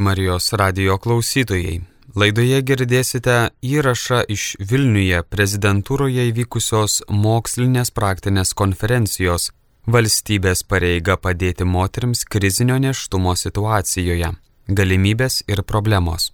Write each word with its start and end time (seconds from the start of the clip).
Marijos 0.00 0.52
radio 0.56 0.94
klausytojai. 0.96 1.82
Laidoje 2.16 2.62
girdėsite 2.64 3.34
įrašą 3.60 4.22
iš 4.32 4.44
Vilniuje 4.70 5.18
prezidentūroje 5.28 6.24
įvykusios 6.30 7.02
mokslinės 7.12 7.92
praktinės 7.92 8.54
konferencijos 8.56 9.50
Valstybės 9.92 10.62
pareiga 10.64 11.18
padėti 11.20 11.66
moteriams 11.68 12.24
krizinio 12.24 12.78
neštumo 12.80 13.34
situacijoje- 13.36 14.30
galimybės 14.78 15.42
ir 15.52 15.62
problemos. 15.72 16.30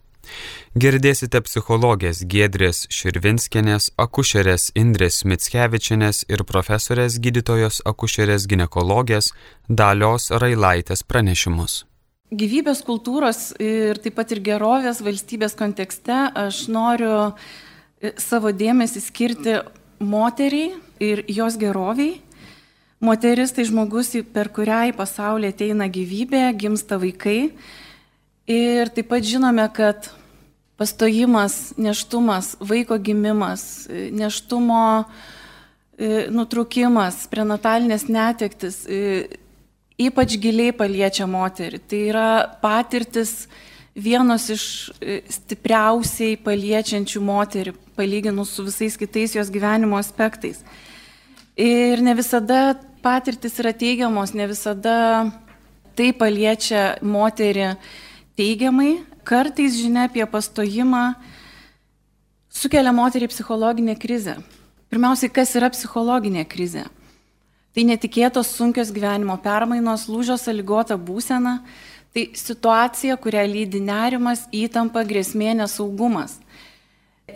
Girdėsite 0.78 1.42
psichologės 1.48 2.22
Gedrės 2.22 2.86
Širvinskienės, 2.88 3.90
akušerės 3.98 4.70
Indrės 4.76 5.24
Mitskevičianės 5.24 6.24
ir 6.28 6.46
profesorės 6.52 7.18
gydytojos 7.18 7.82
akušerės 7.84 8.46
ginekologės 8.46 9.32
Dalios 9.68 10.30
Railaitės 10.30 11.02
pranešimus. 11.02 11.84
Gyvybės 12.34 12.80
kultūros 12.82 13.52
ir 13.62 14.00
taip 14.02 14.16
pat 14.18 14.32
ir 14.34 14.40
gerovės 14.42 14.98
valstybės 14.98 15.52
kontekste 15.54 16.24
aš 16.34 16.64
noriu 16.74 17.12
e, 18.02 18.10
savo 18.18 18.50
dėmesį 18.50 19.02
skirti 19.04 19.54
moteriai 20.02 20.72
ir 20.98 21.22
jos 21.30 21.54
geroviai. 21.54 22.16
Moteris 22.98 23.54
tai 23.54 23.68
žmogus, 23.68 24.10
per 24.34 24.50
kurią 24.50 24.88
į 24.90 24.96
pasaulį 24.98 25.52
ateina 25.54 25.86
gyvybė, 25.86 26.50
gimsta 26.58 26.98
vaikai. 26.98 27.52
Ir 28.50 28.90
taip 28.90 29.12
pat 29.14 29.22
žinome, 29.22 29.70
kad 29.70 30.10
pastojimas, 30.82 31.76
neštumas, 31.78 32.56
vaiko 32.58 32.98
gimimas, 32.98 33.86
e, 33.86 34.10
neštumo 34.10 34.82
e, 35.94 36.26
nutrukimas, 36.34 37.28
prenatalinės 37.30 38.10
netektis 38.10 38.82
ypač 40.00 40.36
giliai 40.40 40.74
paliečia 40.76 41.26
moterį. 41.28 41.80
Tai 41.88 42.00
yra 42.10 42.28
patirtis 42.62 43.46
vienos 43.96 44.48
iš 44.52 44.64
e, 45.00 45.22
stipriausiai 45.32 46.36
paliečiančių 46.44 47.22
moterį, 47.24 47.72
palyginus 47.96 48.52
su 48.52 48.66
visais 48.66 48.98
kitais 49.00 49.36
jos 49.36 49.52
gyvenimo 49.52 49.96
aspektais. 49.96 50.60
Ir 51.56 52.02
ne 52.04 52.12
visada 52.16 52.76
patirtis 53.00 53.56
yra 53.62 53.72
teigiamos, 53.72 54.34
ne 54.36 54.44
visada 54.50 54.96
tai 55.96 56.10
paliečia 56.12 56.98
moterį 57.00 57.72
teigiamai. 58.36 58.98
Kartais 59.26 59.74
žinia 59.80 60.04
apie 60.06 60.22
pastojimą 60.28 61.16
sukelia 62.52 62.92
moterį 62.94 63.30
psichologinę 63.32 63.96
krizę. 63.98 64.36
Pirmiausiai, 64.92 65.32
kas 65.32 65.56
yra 65.58 65.72
psichologinė 65.72 66.44
krizė? 66.46 66.84
Tai 67.76 67.82
netikėtos 67.84 68.54
sunkios 68.56 68.88
gyvenimo 68.88 69.34
permainos, 69.44 70.06
lūžio 70.08 70.38
sąlygota 70.40 70.96
būsena, 70.96 71.58
tai 72.16 72.30
situacija, 72.32 73.18
kurią 73.20 73.42
lydi 73.50 73.82
nerimas, 73.84 74.46
įtampa, 74.48 75.02
grėsmė, 75.04 75.50
nesaugumas. 75.58 76.38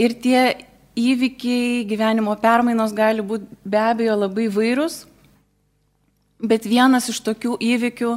Ir 0.01 0.15
tie 0.17 0.41
įvykiai, 0.97 1.85
gyvenimo 1.91 2.33
permainos 2.41 2.95
gali 2.97 3.21
būti 3.21 3.53
be 3.69 3.83
abejo 3.83 4.17
labai 4.17 4.47
vairūs, 4.55 5.03
bet 6.41 6.65
vienas 6.65 7.11
iš 7.13 7.21
tokių 7.27 7.59
įvykių 7.61 8.15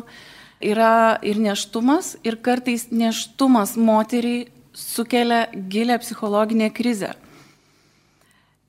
yra 0.63 1.19
ir 1.27 1.43
neštumas, 1.43 2.15
ir 2.23 2.39
kartais 2.39 2.87
neštumas 2.87 3.75
moteriai 3.75 4.47
sukelia 4.71 5.49
gilę 5.51 5.99
psichologinę 5.99 6.71
krizę. 6.71 7.11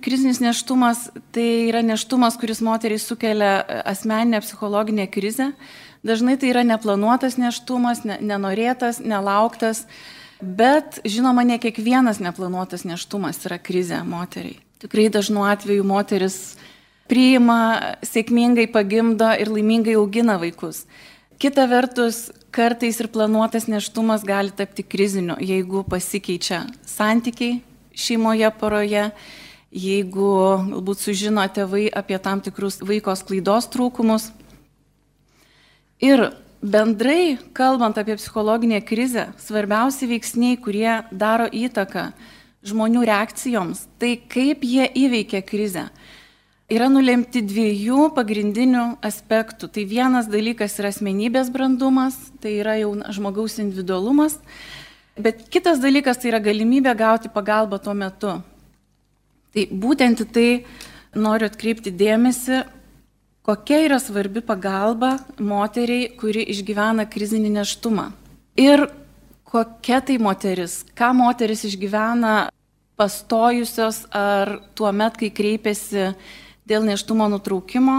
Krizinis 0.05 0.37
neštumas 0.41 1.07
tai 1.33 1.71
yra 1.71 1.81
neštumas, 1.81 2.37
kuris 2.37 2.61
moteriai 2.61 3.01
sukelia 3.01 3.53
e, 3.63 3.79
asmeninę 3.89 4.43
psichologinę 4.45 5.07
krizę. 5.09 5.53
Dažnai 6.05 6.37
tai 6.37 6.51
yra 6.53 6.61
neplanuotas 6.69 7.39
neštumas, 7.41 8.03
ne, 8.05 8.19
nenorėtas, 8.21 8.99
nelauktas, 9.01 9.87
bet 10.45 10.99
žinoma, 11.09 11.47
ne 11.49 11.57
kiekvienas 11.57 12.21
neplanuotas 12.21 12.85
neštumas 12.85 13.41
yra 13.49 13.57
krizė 13.57 14.03
moteriai. 14.05 14.59
Tikrai 14.85 15.07
dažnu 15.09 15.47
atveju 15.49 15.87
moteris 15.89 16.37
priima, 17.09 17.97
sėkmingai 18.05 18.67
pagimdo 18.75 19.31
ir 19.41 19.49
laimingai 19.49 19.95
augina 19.97 20.37
vaikus. 20.43 20.83
Kita 21.41 21.65
vertus, 21.71 22.27
kartais 22.53 23.01
ir 23.01 23.09
planuotas 23.09 23.71
neštumas 23.73 24.27
gali 24.29 24.53
tapti 24.53 24.85
kriziniu, 24.85 25.39
jeigu 25.41 25.81
pasikeičia 25.89 26.67
santykiai 26.93 27.63
šeimoje, 27.97 28.53
poroje 28.61 29.07
jeigu 29.75 30.31
galbūt 30.71 31.03
sužino 31.03 31.45
tėvai 31.51 31.89
apie 31.91 32.19
tam 32.23 32.41
tikrus 32.45 32.79
vaiko 32.85 33.15
sklaidos 33.19 33.67
trūkumus. 33.73 34.31
Ir 36.05 36.31
bendrai, 36.63 37.37
kalbant 37.57 37.99
apie 37.99 38.17
psichologinę 38.21 38.81
krizę, 38.87 39.33
svarbiausi 39.43 40.09
veiksniai, 40.11 40.59
kurie 40.63 41.03
daro 41.11 41.49
įtaką 41.51 42.13
žmonių 42.65 43.05
reakcijoms, 43.05 43.85
tai 44.01 44.17
kaip 44.17 44.65
jie 44.65 44.87
įveikia 44.89 45.43
krizę, 45.45 45.89
yra 46.73 46.89
nulemti 46.89 47.43
dviejų 47.45 48.09
pagrindinių 48.17 48.87
aspektų. 49.05 49.69
Tai 49.69 49.85
vienas 49.85 50.31
dalykas 50.31 50.79
yra 50.81 50.95
asmenybės 50.95 51.53
brandumas, 51.53 52.17
tai 52.41 52.57
yra 52.63 52.79
jau 52.81 52.95
žmogaus 53.13 53.59
individualumas, 53.61 54.39
bet 55.19 55.45
kitas 55.53 55.83
dalykas 55.83 56.23
tai 56.23 56.33
yra 56.33 56.41
galimybė 56.41 56.97
gauti 56.97 57.33
pagalbą 57.33 57.83
tuo 57.83 57.95
metu. 57.95 58.39
Tai 59.55 59.69
būtent 59.71 60.25
į 60.25 60.27
tai 60.35 60.49
noriu 61.15 61.47
atkreipti 61.47 61.93
dėmesį, 61.95 62.65
kokia 63.47 63.85
yra 63.87 64.01
svarbi 64.03 64.43
pagalba 64.43 65.17
moteriai, 65.39 66.09
kuri 66.19 66.43
išgyvena 66.51 67.07
krizinį 67.11 67.53
neštumą. 67.61 68.09
Ir 68.59 68.89
kokia 69.47 70.01
tai 70.03 70.19
moteris, 70.19 70.83
ką 70.99 71.13
moteris 71.15 71.63
išgyvena 71.69 72.35
pastojusios 72.99 74.05
ar 74.15 74.57
tuo 74.75 74.91
met, 74.95 75.19
kai 75.19 75.31
kreipiasi 75.35 76.13
dėl 76.67 76.87
neštumo 76.87 77.29
nutraukimo. 77.31 77.99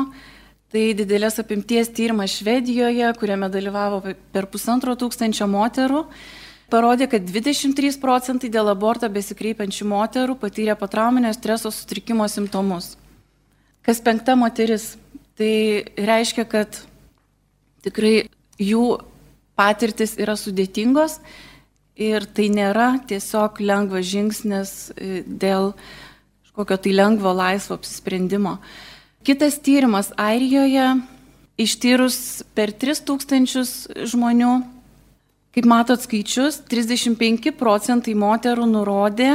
Tai 0.76 0.84
didelės 0.98 1.40
apimties 1.40 1.88
tyrimas 1.96 2.34
Švedijoje, 2.36 3.14
kuriame 3.20 3.48
dalyvavo 3.54 4.02
per 4.36 4.50
pusantro 4.52 4.96
tūkstančio 5.00 5.48
moterų 5.48 6.02
parodė, 6.72 7.08
kad 7.12 7.26
23 7.28 8.00
procentai 8.02 8.50
dėl 8.53 8.70
aborto 8.72 9.09
besikreipiančių 9.12 9.88
moterų 9.90 10.38
patyrė 10.42 10.76
potrauminio 10.80 11.34
streso 11.36 11.72
sutrikimo 11.74 12.28
simptomus. 12.31 12.96
Kas 13.86 14.02
penkta 14.02 14.38
moteris. 14.40 14.96
Tai 15.36 15.84
reiškia, 16.00 16.46
kad 16.48 16.78
tikrai 17.84 18.30
jų 18.56 19.02
patirtis 19.59 20.14
yra 20.16 20.38
sudėtingos 20.40 21.18
ir 22.00 22.24
tai 22.31 22.48
nėra 22.52 23.02
tiesiog 23.08 23.59
lengvas 23.59 24.08
žingsnis 24.08 24.72
e, 24.96 25.24
dėl 25.28 25.74
kokio 26.56 26.78
tai 26.80 26.94
lengvo 26.96 27.34
laisvo 27.36 27.75
apsisprendimo. 27.75 28.58
Kitas 29.28 29.59
tyrimas 29.59 30.14
Airijoje 30.16 30.88
ištyrus 31.59 32.46
per 32.56 32.72
3000 32.72 34.08
žmonių 34.08 34.54
Kaip 35.56 35.68
matot 35.72 36.02
skaičius, 36.04 36.58
35 36.68 37.54
procentai 37.56 38.12
moterų 38.20 38.66
nurodė 38.68 39.30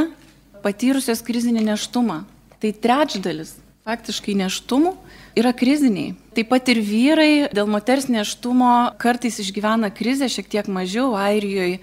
patyrusios 0.60 1.22
krizinį 1.24 1.62
neštumą. 1.70 2.18
Tai 2.60 2.72
trečdalis 2.76 3.54
faktiškai 3.88 4.34
neštumų 4.42 4.92
yra 5.40 5.54
kriziniai. 5.56 6.12
Taip 6.36 6.50
pat 6.52 6.68
ir 6.68 6.82
vyrai 6.84 7.32
dėl 7.56 7.70
moters 7.72 8.10
neštumo 8.12 8.98
kartais 9.00 9.40
išgyvena 9.40 9.88
krizę 9.96 10.28
šiek 10.28 10.50
tiek 10.52 10.68
mažiau. 10.68 11.14
Airijoje 11.16 11.80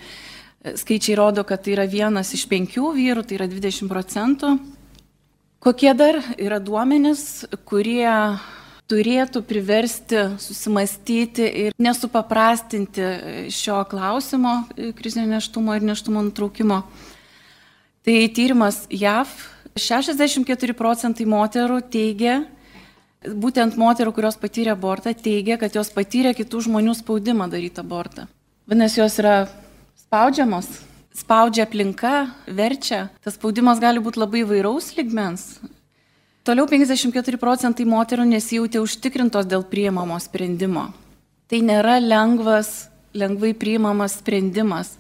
skaičiai 0.77 1.17
rodo, 1.17 1.41
kad 1.41 1.65
tai 1.65 1.73
yra 1.73 1.87
vienas 1.89 2.29
iš 2.37 2.45
penkių 2.51 2.93
vyrų, 2.93 3.25
tai 3.25 3.39
yra 3.39 3.49
20 3.49 3.89
procentų. 3.89 4.53
Kokie 5.65 5.91
dar 5.97 6.21
yra 6.37 6.61
duomenys, 6.61 7.47
kurie 7.65 8.05
turėtų 8.87 9.41
priversti 9.47 10.23
susimastyti 10.39 11.45
ir 11.65 11.75
nesupaprastinti 11.81 13.07
šio 13.53 13.81
klausimo 13.91 14.61
krizinio 14.97 15.27
neštumo 15.35 15.75
ir 15.75 15.85
neštumo 15.87 16.23
nutraukimo. 16.29 16.81
Tai 18.07 18.17
tyrimas 18.31 18.85
JAV 18.87 19.31
64 19.77 20.73
procentai 20.77 21.27
moterų 21.27 21.81
teigia, 21.91 22.39
būtent 23.27 23.77
moterų, 23.77 24.13
kurios 24.15 24.37
patyrė 24.39 24.73
abortą, 24.73 25.13
teigia, 25.13 25.57
kad 25.59 25.75
jos 25.75 25.91
patyrė 25.93 26.33
kitų 26.37 26.63
žmonių 26.67 26.95
spaudimą 26.97 27.49
daryti 27.51 27.83
abortą. 27.83 28.27
Vadinasi, 28.67 29.01
jos 29.01 29.17
yra 29.21 29.35
spaudžiamos, 29.99 30.69
spaudžia 31.15 31.65
aplinka, 31.67 32.29
verčia. 32.47 33.07
Tas 33.23 33.37
spaudimas 33.37 33.81
gali 33.83 34.01
būti 34.03 34.21
labai 34.21 34.43
vairaus 34.47 34.93
ligmens, 34.97 35.57
Toliau 36.47 36.63
54 36.63 37.35
procentai 37.41 37.83
moterų 37.83 38.23
nesijūtė 38.29 38.79
užtikrintos 38.79 39.49
dėl 39.51 39.65
priimamo 39.67 40.15
sprendimo. 40.23 40.85
Tai 41.51 41.59
nėra 41.59 41.97
lengvas, 41.99 42.87
lengvai 43.11 43.51
priimamas 43.51 44.15
sprendimas. 44.21 44.93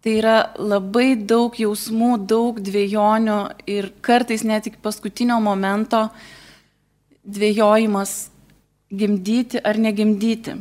Tai 0.00 0.14
yra 0.22 0.38
labai 0.56 1.18
daug 1.20 1.52
jausmų, 1.60 2.14
daug 2.24 2.62
dviejonių 2.64 3.36
ir 3.68 3.90
kartais 4.00 4.40
net 4.40 4.70
iki 4.70 4.80
paskutinio 4.80 5.36
momento 5.44 6.06
dviejojimas 7.28 8.16
gimdyti 8.88 9.60
ar 9.60 9.76
negimdyti. 9.76 10.56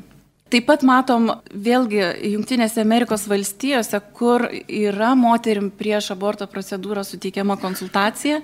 Taip 0.51 0.67
pat 0.67 0.83
matom 0.83 1.31
vėlgi 1.49 2.03
Junktinėse 2.35 2.83
Amerikos 2.83 3.23
valstijose, 3.31 4.03
kur 4.13 4.49
yra 4.67 5.15
moterim 5.15 5.71
prieš 5.73 6.11
aborto 6.13 6.45
procedūrą 6.51 7.07
suteikiama 7.07 7.55
konsultacija. 7.57 8.43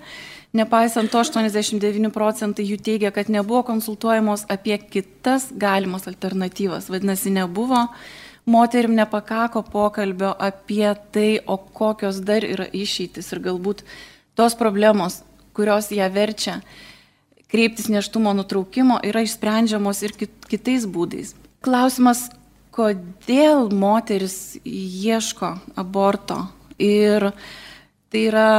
Nepaisant 0.54 1.12
to, 1.13 1.22
89 1.22 2.10
procentai 2.13 2.66
jų 2.66 2.80
teigia, 2.81 3.12
kad 3.13 3.30
nebuvo 3.30 3.62
konsultuojamos 3.68 4.48
apie 4.50 4.80
kitas 4.81 5.51
galimas 5.54 6.07
alternatyvas. 6.10 6.90
Vadinasi, 6.90 7.30
nebuvo 7.36 7.86
moterim 8.50 8.96
nepakako 8.98 9.62
pokalbio 9.69 10.34
apie 10.34 10.90
tai, 11.13 11.31
o 11.46 11.57
kokios 11.57 12.24
dar 12.25 12.46
yra 12.48 12.66
išeitis 12.66 13.30
ir 13.34 13.44
galbūt 13.46 13.86
tos 14.34 14.57
problemos, 14.57 15.22
kurios 15.54 15.92
ją 15.94 16.10
verčia 16.13 16.62
kreiptis 17.50 17.90
neštumo 17.90 18.34
nutraukimo, 18.38 19.00
yra 19.04 19.24
išsprendžiamos 19.25 20.04
ir 20.06 20.13
kitais 20.50 20.86
būdais. 20.86 21.34
Klausimas, 21.66 22.28
kodėl 22.75 23.72
moteris 23.74 24.60
ieško 24.63 25.56
aborto. 25.80 26.45
Ir 26.80 27.31
tai 28.09 28.23
yra 28.29 28.50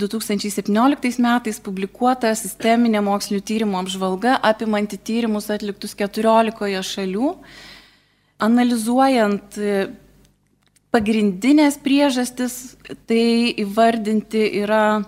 2017 0.00 1.20
metais 1.20 1.60
publikuota 1.60 2.32
sisteminė 2.36 3.02
mokslinių 3.04 3.44
tyrimų 3.44 3.80
apžvalga 3.82 4.38
apimanti 4.50 4.96
tyrimus 4.96 5.50
atliktus 5.52 5.92
14 5.98 6.80
šalių, 6.88 7.34
analizuojant 8.44 9.58
pagrindinės 10.94 11.76
priežastis, 11.84 12.78
tai 13.08 13.52
įvardinti 13.60 14.46
yra 14.62 15.02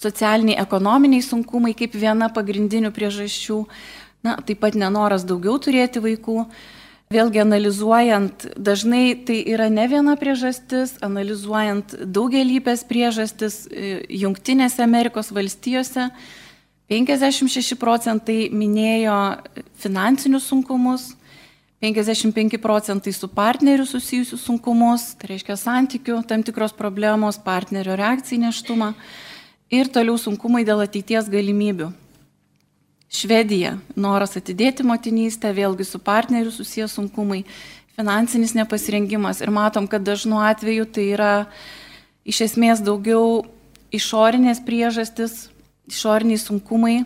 socialiniai, 0.00 0.60
ekonominiai 0.62 1.24
sunkumai 1.24 1.74
kaip 1.76 1.96
viena 1.98 2.30
pagrindinių 2.32 2.92
priežasčių, 2.94 3.64
Na, 4.20 4.36
taip 4.44 4.60
pat 4.60 4.76
nenoras 4.76 5.24
daugiau 5.24 5.56
turėti 5.56 6.00
vaikų. 6.04 6.44
Vėlgi 7.10 7.40
analizuojant, 7.42 8.44
dažnai 8.54 9.16
tai 9.26 9.40
yra 9.50 9.64
ne 9.66 9.82
viena 9.90 10.12
priežastis, 10.14 10.92
analizuojant 11.02 11.96
daugelįpės 12.06 12.84
priežastis 12.86 13.64
e, 13.66 13.96
Junktinėse 14.14 14.78
Amerikos 14.84 15.32
valstijose, 15.34 16.04
56 16.94 17.74
procentai 17.82 18.36
minėjo 18.54 19.16
finansinius 19.82 20.46
sunkumus, 20.52 21.08
55 21.82 22.60
procentai 22.62 23.10
su 23.16 23.26
partneriu 23.26 23.88
susijusius 23.90 24.44
sunkumus, 24.46 25.08
tai 25.18 25.32
reiškia 25.32 25.56
santykių, 25.58 26.20
tam 26.30 26.44
tikros 26.46 26.76
problemos, 26.78 27.40
partnerio 27.42 27.98
reakcijai 27.98 28.44
neštumą 28.44 28.92
ir 29.74 29.90
toliau 29.90 30.14
sunkumai 30.14 30.62
dėl 30.62 30.86
ateities 30.86 31.26
galimybių. 31.34 31.90
Švedija, 33.10 33.74
noras 33.98 34.36
atidėti 34.38 34.84
motinystę, 34.86 35.50
vėlgi 35.50 35.82
su 35.88 35.98
partneriu 35.98 36.52
susijęs 36.54 36.94
sunkumai, 36.94 37.42
finansinis 37.98 38.54
nepasirengimas. 38.54 39.40
Ir 39.42 39.50
matom, 39.50 39.88
kad 39.90 40.04
dažnu 40.06 40.38
atveju 40.46 40.86
tai 40.94 41.08
yra 41.16 41.32
iš 42.22 42.44
esmės 42.46 42.82
daugiau 42.86 43.42
išorinės 43.90 44.62
priežastis, 44.62 45.48
išoriniai 45.90 46.38
sunkumai, 46.38 47.00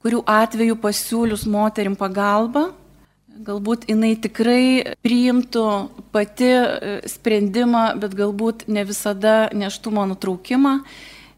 kurių 0.00 0.22
atveju 0.30 0.78
pasiūlius 0.80 1.48
moterim 1.50 1.96
pagalbą, 1.98 2.70
galbūt 3.40 3.88
jinai 3.90 4.12
tikrai 4.20 4.94
priimtų 5.02 5.64
pati 6.14 6.50
e, 6.50 6.92
sprendimą, 7.08 7.84
bet 8.00 8.14
galbūt 8.16 8.66
ne 8.68 8.84
visada 8.86 9.48
neštumo 9.56 10.04
nutraukimą, 10.12 10.76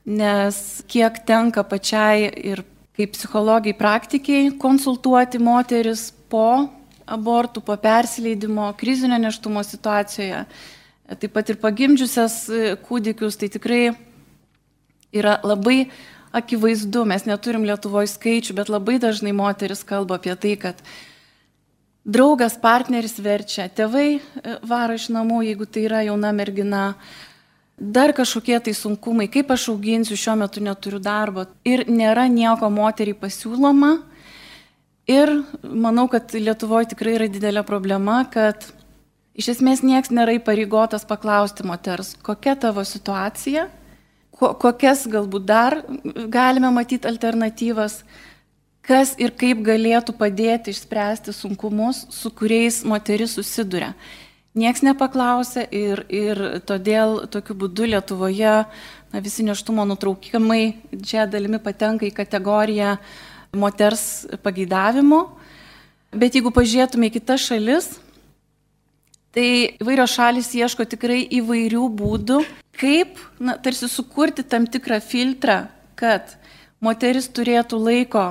nes 0.05 0.83
kiek 0.91 1.21
tenka 1.27 1.63
pačiai 1.65 2.27
ir 2.29 2.65
kaip 2.97 3.15
psichologai 3.17 3.73
praktikiai 3.77 4.53
konsultuoti 4.61 5.41
moteris 5.41 6.11
po 6.31 6.69
abortų, 7.09 7.63
po 7.65 7.77
persileidimo, 7.81 8.69
krizinio 8.79 9.19
neštumo 9.21 9.63
situacijoje, 9.67 10.45
taip 11.19 11.33
pat 11.35 11.53
ir 11.53 11.61
pagimdžiusias 11.61 12.37
e, 12.49 12.75
kūdikius, 12.87 13.39
tai 13.41 13.49
tikrai 13.53 13.83
yra 15.13 15.39
labai 15.45 15.87
akivaizdu, 16.33 17.05
mes 17.09 17.27
neturim 17.29 17.67
Lietuvoje 17.69 18.13
skaičių, 18.15 18.57
bet 18.57 18.71
labai 18.73 18.99
dažnai 19.03 19.35
moteris 19.37 19.83
kalba 19.85 20.17
apie 20.21 20.37
tai, 20.41 20.55
kad 20.61 20.79
draugas, 22.09 22.57
partneris 22.61 23.19
verčia, 23.21 23.69
tėvai 23.69 24.09
e, 24.17 24.21
varo 24.69 24.97
iš 24.97 25.11
namų, 25.13 25.43
jeigu 25.51 25.69
tai 25.69 25.87
yra 25.89 26.05
jauna 26.07 26.33
mergina, 26.37 26.87
dar 27.79 28.13
kažkokie 28.13 28.59
tai 28.61 28.75
sunkumai, 28.75 29.29
kaip 29.33 29.51
aš 29.51 29.69
auginsiu, 29.73 30.17
šiuo 30.17 30.37
metu 30.45 30.63
neturiu 30.63 31.01
darbo 31.03 31.47
ir 31.65 31.85
nėra 31.89 32.29
nieko 32.31 32.71
moteriai 32.71 33.19
pasiūloma. 33.19 33.97
Ir 35.11 35.33
manau, 35.63 36.07
kad 36.07 36.31
Lietuvoje 36.31 36.93
tikrai 36.93 37.17
yra 37.17 37.27
didelė 37.27 37.65
problema, 37.67 38.23
kad 38.31 38.69
iš 39.35 39.49
esmės 39.57 39.83
nieks 39.83 40.13
nėra 40.15 40.37
įpareigotas 40.39 41.07
paklausti 41.09 41.67
moters, 41.67 42.15
kokia 42.23 42.55
tavo 42.55 42.85
situacija, 42.87 43.67
ko, 44.31 44.53
kokias 44.55 45.09
galbūt 45.11 45.49
dar 45.49 45.81
galime 46.31 46.71
matyti 46.71 47.11
alternatyvas, 47.11 48.03
kas 48.87 49.17
ir 49.19 49.35
kaip 49.39 49.63
galėtų 49.67 50.15
padėti 50.19 50.71
išspręsti 50.75 51.35
sunkumus, 51.35 52.07
su 52.11 52.31
kuriais 52.31 52.83
moteris 52.87 53.35
susiduria. 53.39 53.93
Niekas 54.53 54.83
nepaklausė 54.85 55.65
ir, 55.73 56.03
ir 56.13 56.41
todėl 56.69 57.23
tokiu 57.33 57.55
būdu 57.57 57.87
Lietuvoje 57.89 58.57
na, 59.13 59.21
visi 59.25 59.45
neštumo 59.47 59.87
nutraukimai 59.89 60.75
čia 61.01 61.25
dalimi 61.25 61.57
patenka 61.57 62.05
į 62.05 62.13
kategoriją 62.13 62.99
moters 63.57 64.27
pageidavimo. 64.45 65.23
Bet 66.13 66.37
jeigu 66.37 66.53
pažiūrėtume 66.53 67.09
į 67.09 67.15
kitas 67.15 67.47
šalis, 67.49 67.89
tai 69.33 69.47
įvairios 69.81 70.13
šalis 70.19 70.53
ieško 70.57 70.85
tikrai 70.85 71.23
įvairių 71.41 71.87
būdų, 71.97 72.43
kaip 72.77 73.17
na, 73.41 73.57
tarsi 73.57 73.89
sukurti 73.89 74.45
tam 74.45 74.69
tikrą 74.69 75.01
filtrą, 75.01 75.63
kad 75.97 76.37
moteris 76.85 77.31
turėtų 77.33 77.81
laiko 77.81 78.27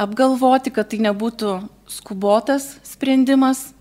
apgalvoti, 0.00 0.72
kad 0.72 0.88
tai 0.88 1.02
nebūtų 1.04 1.58
skubotas 1.92 2.78
sprendimas, 2.88 3.71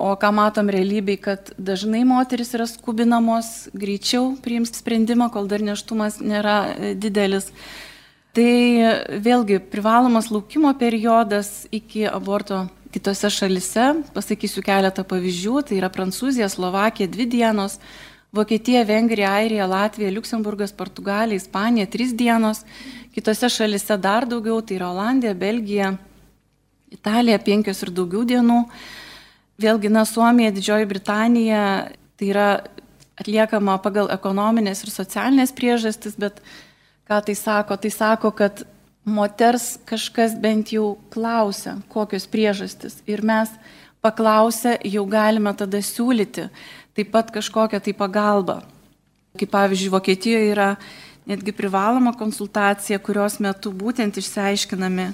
O 0.00 0.14
ką 0.16 0.30
matom 0.32 0.70
realybėj, 0.72 1.16
kad 1.20 1.50
dažnai 1.60 2.06
moteris 2.08 2.54
yra 2.56 2.64
skubinamos 2.64 3.68
greičiau 3.76 4.30
priimti 4.40 4.80
sprendimą, 4.80 5.28
kol 5.34 5.48
dar 5.50 5.60
neštumas 5.60 6.22
nėra 6.24 6.58
e, 6.72 6.92
didelis. 6.96 7.50
Tai 8.32 8.52
vėlgi 9.20 9.58
privalomas 9.68 10.30
laukimo 10.32 10.70
periodas 10.80 11.66
iki 11.74 12.06
aborto 12.08 12.62
kitose 12.94 13.28
šalise, 13.34 13.90
pasakysiu 14.14 14.62
keletą 14.64 15.04
pavyzdžių, 15.06 15.56
tai 15.68 15.76
yra 15.82 15.90
Prancūzija, 15.92 16.48
Slovakija 16.48 17.10
dvi 17.10 17.26
dienos, 17.36 17.76
Vokietija, 18.32 18.86
Vengrija, 18.86 19.34
Airija, 19.42 19.66
Latvija, 19.66 20.14
Luksemburgas, 20.14 20.72
Portugalija, 20.72 21.36
Ispanija 21.36 21.90
trys 21.90 22.14
dienos, 22.16 22.62
kitose 23.14 23.50
šalise 23.50 23.98
dar 23.98 24.26
daugiau, 24.30 24.62
tai 24.62 24.78
yra 24.78 24.90
Olandija, 24.94 25.34
Belgija, 25.34 25.92
Italija 26.90 27.38
penkios 27.42 27.82
ir 27.84 27.92
daugiau 27.94 28.24
dienų. 28.26 28.64
Vėlgi, 29.60 29.90
na, 29.92 30.06
Suomija, 30.08 30.52
Didžioji 30.56 30.86
Britanija, 30.88 31.62
tai 32.16 32.28
yra 32.32 32.48
atliekama 33.20 33.76
pagal 33.84 34.08
ekonominės 34.14 34.84
ir 34.86 34.92
socialinės 34.94 35.52
priežastis, 35.52 36.16
bet 36.16 36.40
ką 37.10 37.18
tai 37.26 37.34
sako? 37.36 37.76
Tai 37.76 37.90
sako, 37.92 38.30
kad 38.32 38.62
moters 39.04 39.74
kažkas 39.88 40.36
bent 40.40 40.72
jau 40.72 40.94
klausia, 41.12 41.76
kokios 41.92 42.24
priežastis. 42.30 43.00
Ir 43.10 43.20
mes 43.26 43.52
paklausę 44.00 44.78
jau 44.88 45.04
galime 45.08 45.52
tada 45.56 45.82
siūlyti 45.84 46.48
taip 46.96 47.12
pat 47.12 47.30
kažkokią 47.34 47.82
tai 47.84 47.94
pagalbą. 47.96 48.60
Kaip 49.38 49.52
pavyzdžiui, 49.52 49.92
Vokietijoje 49.92 50.48
yra 50.54 50.70
netgi 51.28 51.52
privaloma 51.54 52.12
konsultacija, 52.18 52.98
kurios 52.98 53.38
metu 53.40 53.70
būtent 53.72 54.16
išsiaiškinami 54.18 55.10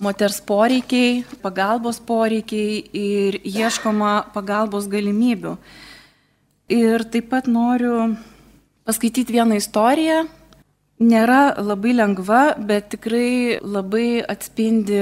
moters 0.00 0.40
poreikiai, 0.40 1.24
pagalbos 1.42 2.00
poreikiai 2.00 2.80
ir 2.96 3.38
ieškoma 3.44 4.32
pagalbos 4.34 4.88
galimybių. 4.90 5.56
Ir 6.70 7.04
taip 7.12 7.28
pat 7.32 7.48
noriu 7.50 8.14
paskaityti 8.88 9.36
vieną 9.36 9.58
istoriją. 9.60 10.24
Nėra 11.00 11.54
labai 11.56 11.94
lengva, 11.96 12.40
bet 12.60 12.90
tikrai 12.92 13.56
labai 13.64 14.20
atspindi 14.20 14.98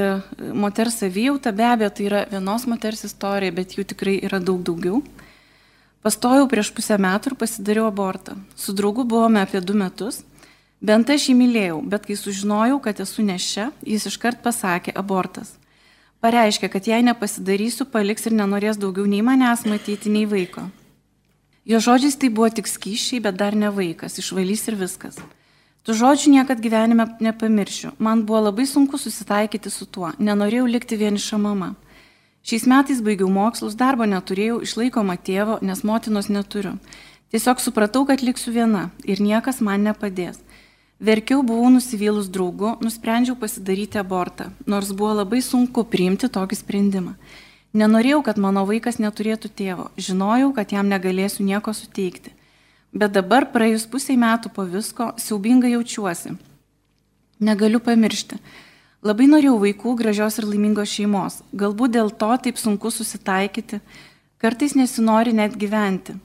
moters 0.54 1.00
savijautą. 1.02 1.50
Be 1.50 1.66
abejo, 1.66 1.90
tai 1.90 2.04
yra 2.06 2.20
vienos 2.30 2.68
moters 2.70 3.02
istorija, 3.08 3.54
bet 3.54 3.74
jų 3.74 3.86
tikrai 3.94 4.20
yra 4.22 4.38
daug 4.38 4.62
daugiau. 4.66 5.02
Pastojau 6.06 6.46
prieš 6.50 6.70
pusę 6.76 6.94
metų 7.02 7.32
ir 7.32 7.38
pasidariau 7.40 7.88
abortą. 7.90 8.36
Su 8.54 8.74
draugu 8.78 9.02
buvome 9.02 9.42
apie 9.42 9.58
du 9.60 9.74
metus. 9.74 10.22
Bent 10.78 11.10
aš 11.10 11.28
jį 11.30 11.34
mylėjau, 11.34 11.78
bet 11.90 12.04
kai 12.06 12.14
sužinojau, 12.14 12.78
kad 12.82 13.00
esu 13.02 13.24
nešia, 13.26 13.70
jis 13.82 14.06
iškart 14.06 14.44
pasakė 14.44 14.94
abortas. 14.94 15.56
Pareiškė, 16.22 16.68
kad 16.70 16.86
jei 16.86 17.02
nepasidarysiu, 17.06 17.86
paliks 17.90 18.26
ir 18.26 18.34
nenorės 18.38 18.78
daugiau 18.78 19.06
nei 19.06 19.22
manęs 19.22 19.64
matyti, 19.66 20.10
nei 20.10 20.26
vaiko. 20.26 20.68
Jo 21.68 21.82
žodžiais 21.82 22.16
tai 22.16 22.30
buvo 22.30 22.48
tik 22.54 22.70
skyšiai, 22.70 23.20
bet 23.26 23.36
dar 23.38 23.58
ne 23.58 23.68
vaikas, 23.74 24.16
išvalys 24.22 24.64
ir 24.70 24.78
viskas. 24.78 25.18
Tu 25.82 25.94
žodžių 25.98 26.30
niekad 26.36 26.62
gyvenime 26.62 27.06
nepamiršiu. 27.20 27.92
Man 27.98 28.22
buvo 28.26 28.46
labai 28.46 28.66
sunku 28.66 28.98
susitaikyti 28.98 29.70
su 29.70 29.86
tuo. 29.86 30.10
Nenorėjau 30.18 30.66
likti 30.68 30.98
vieniša 31.00 31.38
mama. 31.42 31.74
Šiais 32.46 32.66
metais 32.70 33.02
baigiau 33.04 33.28
mokslus, 33.28 33.76
darbo 33.76 34.06
neturėjau, 34.08 34.62
išlaikoma 34.64 35.18
tėvo, 35.20 35.58
nes 35.62 35.82
motinos 35.84 36.30
neturiu. 36.32 36.78
Tiesiog 37.34 37.60
supratau, 37.60 38.06
kad 38.08 38.22
liksiu 38.24 38.54
viena 38.54 38.88
ir 39.04 39.20
niekas 39.20 39.60
man 39.60 39.84
nepadės. 39.84 40.38
Verkiau, 40.98 41.44
buvau 41.46 41.68
nusivylus 41.70 42.26
draugu, 42.26 42.72
nusprendžiau 42.82 43.36
pasidaryti 43.38 44.00
abortą, 44.00 44.48
nors 44.66 44.90
buvo 44.90 45.12
labai 45.20 45.38
sunku 45.38 45.84
priimti 45.86 46.26
tokį 46.26 46.58
sprendimą. 46.58 47.12
Nenorėjau, 47.78 48.24
kad 48.26 48.40
mano 48.42 48.64
vaikas 48.66 48.98
neturėtų 48.98 49.50
tėvo, 49.54 49.86
žinojau, 49.94 50.50
kad 50.56 50.74
jam 50.74 50.90
negalėsiu 50.90 51.46
nieko 51.46 51.70
suteikti. 51.70 52.32
Bet 52.90 53.14
dabar, 53.14 53.46
praėjus 53.52 53.86
pusiai 53.86 54.18
metų 54.18 54.50
po 54.50 54.64
visko, 54.66 55.12
siaubingai 55.22 55.76
jaučiuosi. 55.76 56.34
Negaliu 57.46 57.78
pamiršti. 57.78 58.40
Labai 59.06 59.28
norėjau 59.30 59.58
vaikų, 59.62 59.94
gražios 60.00 60.40
ir 60.40 60.48
laimingos 60.50 60.90
šeimos. 60.90 61.42
Galbūt 61.54 61.94
dėl 61.94 62.10
to 62.10 62.32
taip 62.42 62.58
sunku 62.58 62.90
susitaikyti. 62.90 63.78
Kartais 64.42 64.74
nesinori 64.74 65.36
net 65.36 65.54
gyventi. 65.54 66.16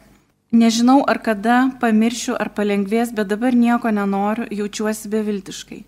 Nežinau, 0.54 1.02
ar 1.10 1.18
kada 1.18 1.72
pamiršiu, 1.82 2.36
ar 2.38 2.52
palengvės, 2.54 3.10
bet 3.18 3.32
dabar 3.32 3.56
nieko 3.58 3.90
nenoriu, 3.90 4.46
jaučiuosi 4.54 5.10
beviltiškai. 5.10 5.80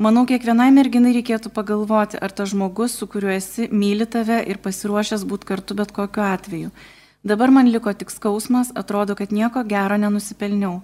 Manau, 0.00 0.24
kiekvienai 0.24 0.70
merginai 0.72 1.12
reikėtų 1.12 1.52
pagalvoti, 1.52 2.16
ar 2.16 2.32
tas 2.32 2.54
žmogus, 2.54 2.96
su 2.96 3.06
kuriuo 3.06 3.34
esi, 3.34 3.68
myli 3.68 4.08
tave 4.08 4.40
ir 4.48 4.62
pasiruošęs 4.64 5.26
būti 5.28 5.50
kartu 5.52 5.76
bet 5.76 5.92
kokiu 5.92 6.24
atveju. 6.24 6.72
Dabar 7.20 7.52
man 7.52 7.68
liko 7.68 7.92
tik 7.92 8.08
skausmas, 8.10 8.72
atrodo, 8.74 9.12
kad 9.14 9.28
nieko 9.28 9.60
gero 9.68 10.00
nenusipelniau. 10.00 10.80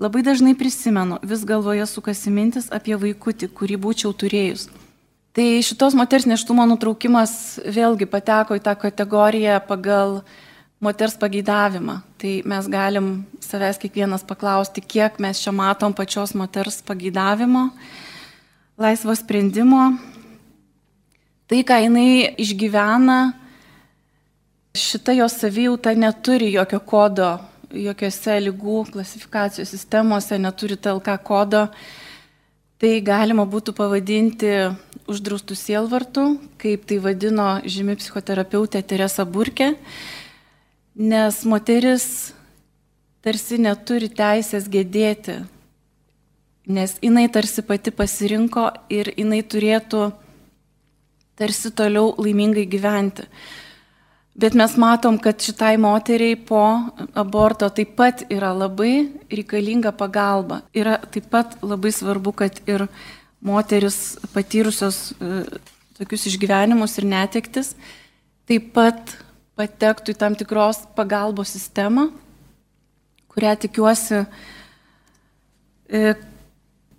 Labai 0.00 0.24
dažnai 0.24 0.56
prisimenu, 0.56 1.20
vis 1.22 1.44
galvoje 1.44 1.84
sukasi 1.92 2.32
mintis 2.32 2.72
apie 2.72 2.96
vaikutį, 2.96 3.52
kurį 3.52 3.78
būčiau 3.84 4.16
turėjus. 4.16 4.70
Tai 5.36 5.46
šitos 5.62 5.92
moters 5.94 6.24
neštumo 6.26 6.64
nutraukimas 6.66 7.60
vėlgi 7.62 8.08
pateko 8.08 8.56
į 8.56 8.64
tą 8.64 8.74
kategoriją 8.80 9.60
pagal 9.68 10.22
moters 10.80 11.16
pageidavimą. 11.18 12.00
Tai 12.18 12.32
mes 12.44 12.68
galim 12.70 13.08
savęs 13.42 13.78
kiekvienas 13.82 14.24
paklausti, 14.26 14.82
kiek 14.82 15.18
mes 15.22 15.40
čia 15.42 15.52
matom 15.52 15.94
pačios 15.94 16.34
moters 16.34 16.82
pageidavimo, 16.86 17.68
laisvo 18.78 19.14
sprendimo. 19.14 19.92
Tai, 21.48 21.62
ką 21.64 21.78
jinai 21.80 22.34
išgyvena, 22.36 23.20
šita 24.76 25.14
jos 25.16 25.38
savijauta 25.40 25.94
neturi 25.96 26.50
jokio 26.52 26.80
kodo, 26.84 27.30
jokiose 27.72 28.36
lygų 28.44 28.82
klasifikacijos 28.92 29.72
sistemose, 29.72 30.38
neturi 30.38 30.76
TLK 30.76 31.16
kodo. 31.24 31.68
Tai 32.78 32.90
galima 33.02 33.42
būtų 33.48 33.72
pavadinti 33.74 34.52
uždraustų 35.10 35.56
sielvartų, 35.58 36.26
kaip 36.60 36.84
tai 36.86 37.00
vadino 37.02 37.48
žymi 37.66 37.96
psichoterapeutė 37.98 38.84
Teresa 38.86 39.24
Burke 39.26 39.72
nes 40.98 41.44
moteris 41.46 42.34
tarsi 43.22 43.58
neturi 43.62 44.08
teisės 44.10 44.66
gedėti, 44.70 45.36
nes 46.66 46.96
jinai 47.02 47.28
tarsi 47.30 47.62
pati 47.62 47.92
pasirinko 47.94 48.66
ir 48.90 49.12
jinai 49.14 49.44
turėtų 49.46 50.08
tarsi 51.38 51.70
toliau 51.70 52.16
laimingai 52.18 52.66
gyventi. 52.66 53.28
Bet 54.38 54.54
mes 54.58 54.74
matom, 54.78 55.16
kad 55.18 55.38
šitai 55.42 55.76
moteriai 55.82 56.36
po 56.38 56.62
aborto 57.18 57.66
taip 57.74 57.96
pat 57.98 58.22
yra 58.30 58.52
labai 58.54 59.08
reikalinga 59.30 59.90
pagalba. 59.98 60.60
Yra 60.74 60.98
taip 61.10 61.26
pat 61.30 61.56
labai 61.62 61.90
svarbu, 61.94 62.34
kad 62.42 62.60
ir 62.70 62.86
moteris 63.42 64.18
patyrusios 64.34 65.12
e, 65.18 65.42
tokius 65.98 66.28
išgyvenimus 66.30 66.94
ir 67.00 67.08
netektis 67.10 67.72
taip 68.46 68.70
pat 68.74 69.16
patektų 69.58 70.14
į 70.14 70.18
tam 70.18 70.36
tikros 70.38 70.84
pagalbos 70.94 71.50
sistemą, 71.56 72.08
kurią 73.32 73.54
tikiuosi, 73.64 74.22
e, 75.90 76.14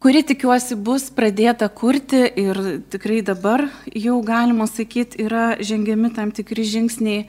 kuri 0.04 0.24
tikiuosi 0.28 0.76
bus 0.76 1.08
pradėta 1.16 1.70
kurti 1.72 2.22
ir 2.44 2.60
tikrai 2.92 3.22
dabar 3.24 3.68
jau 3.96 4.20
galima 4.24 4.68
sakyti 4.68 5.24
yra 5.26 5.54
žengiami 5.60 6.12
tam 6.16 6.36
tikri 6.36 6.68
žingsniai. 6.68 7.28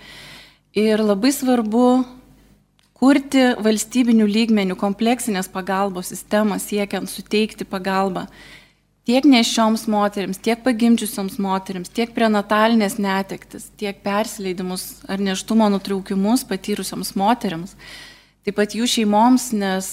Ir 0.78 1.02
labai 1.02 1.32
svarbu 1.34 1.86
kurti 2.94 3.42
valstybinių 3.58 4.26
lygmenių 4.28 4.76
kompleksinės 4.78 5.48
pagalbos 5.50 6.12
sistemą 6.12 6.60
siekiant 6.62 7.10
suteikti 7.10 7.66
pagalbą 7.66 8.26
tiek 9.10 9.26
nešioms 9.26 9.88
moteriams, 9.90 10.38
tiek 10.38 10.60
pagimdžiusioms 10.62 11.40
moteriams, 11.42 11.90
tiek 11.90 12.12
prenatalinės 12.14 12.94
netektis, 13.02 13.66
tiek 13.80 13.98
persileidimus 14.04 15.00
ar 15.10 15.18
neštumo 15.18 15.66
nutraukimus 15.72 16.44
patyrusioms 16.46 17.16
moteriams, 17.18 17.74
taip 18.46 18.60
pat 18.60 18.76
jų 18.78 18.86
šeimoms, 18.86 19.48
nes 19.56 19.88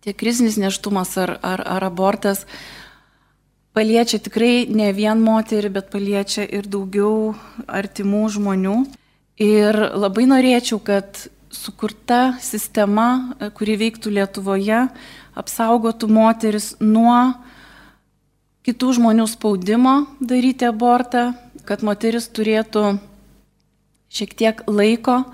tiek 0.00 0.16
krizinis 0.16 0.56
neštumas 0.56 1.12
ar, 1.20 1.34
ar, 1.44 1.60
ar 1.60 1.88
abortas 1.90 2.46
paliečia 3.76 4.22
tikrai 4.24 4.64
ne 4.72 4.88
vien 4.96 5.20
moterį, 5.20 5.74
bet 5.76 5.92
paliečia 5.92 6.48
ir 6.48 6.70
daugiau 6.72 7.34
artimų 7.68 8.22
žmonių. 8.38 8.78
Ir 9.40 9.76
labai 9.76 10.24
norėčiau, 10.28 10.80
kad 10.80 11.26
sukurta 11.52 12.38
sistema, 12.40 13.36
kuri 13.56 13.76
veiktų 13.80 14.16
Lietuvoje, 14.16 14.86
apsaugotų 15.36 16.08
moteris 16.12 16.72
nuo 16.80 17.20
kitų 18.70 18.94
žmonių 19.00 19.26
spaudimo 19.26 19.94
daryti 20.22 20.68
abortą, 20.68 21.32
kad 21.66 21.82
moteris 21.82 22.28
turėtų 22.30 23.00
šiek 24.10 24.34
tiek 24.38 24.62
laiko, 24.70 25.24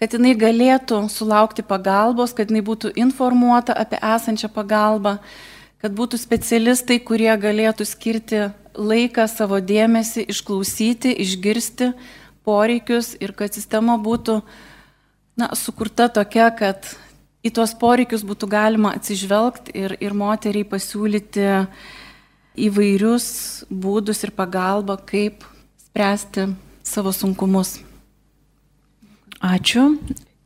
kad 0.00 0.12
jinai 0.12 0.34
galėtų 0.36 1.06
sulaukti 1.12 1.64
pagalbos, 1.64 2.34
kad 2.36 2.52
jinai 2.52 2.64
būtų 2.66 2.92
informuota 3.00 3.76
apie 3.76 4.00
esančią 4.04 4.50
pagalbą, 4.52 5.16
kad 5.80 5.96
būtų 5.96 6.20
specialistai, 6.20 6.98
kurie 7.00 7.32
galėtų 7.40 7.86
skirti 7.88 8.46
laiką 8.74 9.26
savo 9.30 9.60
dėmesį, 9.64 10.26
išklausyti, 10.32 11.14
išgirsti 11.24 11.92
poreikius 12.44 13.14
ir 13.20 13.32
kad 13.36 13.56
sistema 13.56 13.96
būtų 14.00 14.40
na, 15.40 15.52
sukurta 15.56 16.10
tokia, 16.12 16.50
kad 16.56 16.88
į 17.44 17.52
tuos 17.54 17.72
poreikius 17.76 18.24
būtų 18.24 18.48
galima 18.50 18.94
atsižvelgti 18.96 19.76
ir, 19.76 19.96
ir 20.00 20.16
moteriai 20.16 20.66
pasiūlyti 20.68 21.48
įvairius 22.56 23.26
būdus 23.70 24.24
ir 24.26 24.34
pagalbą, 24.34 24.98
kaip 25.06 25.44
spręsti 25.88 26.52
savo 26.84 27.12
sunkumus. 27.12 27.80
Ačiū. 29.44 29.98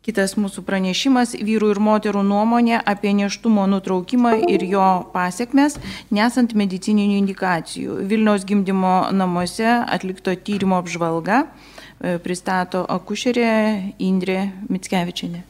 Kitas 0.09 0.39
mūsų 0.41 0.63
pranešimas- 0.65 1.35
vyrų 1.49 1.75
ir 1.75 1.79
moterų 1.85 2.23
nuomonė 2.25 2.81
apie 2.81 3.13
neštumo 3.13 3.67
nutraukimą 3.69 4.49
ir 4.49 4.65
jo 4.65 5.05
pasiekmes, 5.13 5.77
nesant 6.11 6.55
medicininių 6.55 7.19
indikacijų. 7.21 8.09
Vilniaus 8.09 8.47
gimdymo 8.49 9.13
namuose 9.13 9.69
atlikto 9.69 10.33
tyrimo 10.33 10.81
apžvalga 10.81 11.45
e, 11.45 12.19
pristato 12.25 12.87
akušerė 12.89 13.93
Indrė 13.99 14.51
Mitskevičianė. 14.71 15.43